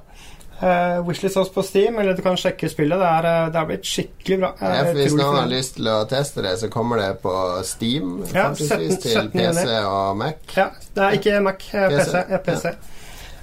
Uh, 0.55 1.03
Wishlist 1.03 1.35
oss 1.35 1.51
på 1.51 1.59
Steam, 1.67 1.99
eller 1.99 2.15
du 2.15 2.23
kan 2.23 2.39
sjekke 2.39 2.71
spillet. 2.71 2.95
Det 2.95 3.11
er, 3.11 3.51
det 3.51 3.59
er 3.59 3.69
blitt 3.73 3.91
skikkelig 3.91 4.41
bra. 4.45 4.55
Ja, 4.63 4.89
hvis 4.95 5.19
noen 5.19 5.41
har 5.41 5.51
lyst 5.51 5.75
til 5.81 5.91
å 5.91 5.99
teste 6.07 6.47
det, 6.47 6.55
så 6.63 6.71
kommer 6.71 7.03
det 7.03 7.11
på 7.27 7.35
Steam 7.67 8.21
ja, 8.31 8.53
17, 8.55 8.99
til 9.03 9.31
PC 9.35 9.67
og 9.83 10.15
Mac. 10.23 10.47
Ja, 10.55 10.71
det 10.95 11.09
er 11.09 11.19
ikke 11.19 11.39
Mac, 11.43 11.71
PC. 11.73 12.23
PC. 12.23 12.43
PC. 12.47 12.94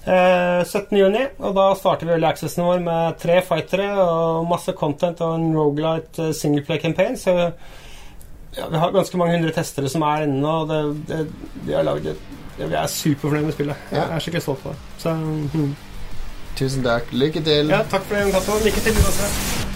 Ja. 0.06 0.60
Eh, 0.60 0.64
17.6, 0.64 1.38
og 1.38 1.54
da 1.56 1.68
starter 1.78 2.08
vi 2.10 2.26
accessen 2.26 2.64
vår 2.66 2.82
med 2.82 3.18
tre 3.22 3.38
fightere 3.46 3.88
og 4.02 4.48
masse 4.50 4.74
content 4.78 5.20
og 5.22 5.36
en 5.38 5.54
Rogalight 5.56 6.18
eh, 6.18 6.32
singleplay 6.34 6.80
campaign. 6.82 7.16
Så 7.16 7.36
ja, 8.56 8.68
vi 8.68 8.76
har 8.76 8.92
ganske 8.92 9.16
mange 9.16 9.38
hundre 9.38 9.54
testere 9.54 9.88
som 9.88 10.02
er 10.02 10.26
inne, 10.26 10.48
og 10.48 10.68
det, 10.68 10.82
det, 11.08 11.26
vi 11.66 11.72
har 11.72 11.86
laget 11.86 12.12
det, 12.58 12.68
Vi 12.68 12.74
er 12.74 12.86
superfornøyd 12.86 13.44
med 13.44 13.52
spillet. 13.52 13.76
Jeg 13.92 14.04
er 14.04 14.18
skikkelig 14.18 14.42
stolt 14.42 14.66
av 14.66 14.74
det. 14.74 14.80
Så, 14.98 15.14
hmm. 15.54 15.74
Tusen 16.56 16.84
takk. 16.84 17.12
Lykke 17.12 17.40
til. 17.40 17.72
Ja, 17.72 17.82
takk 17.90 18.02
for 18.02 18.16
det, 18.16 18.64
Lykke 18.66 18.80
til. 18.80 18.92
Også. 19.08 19.71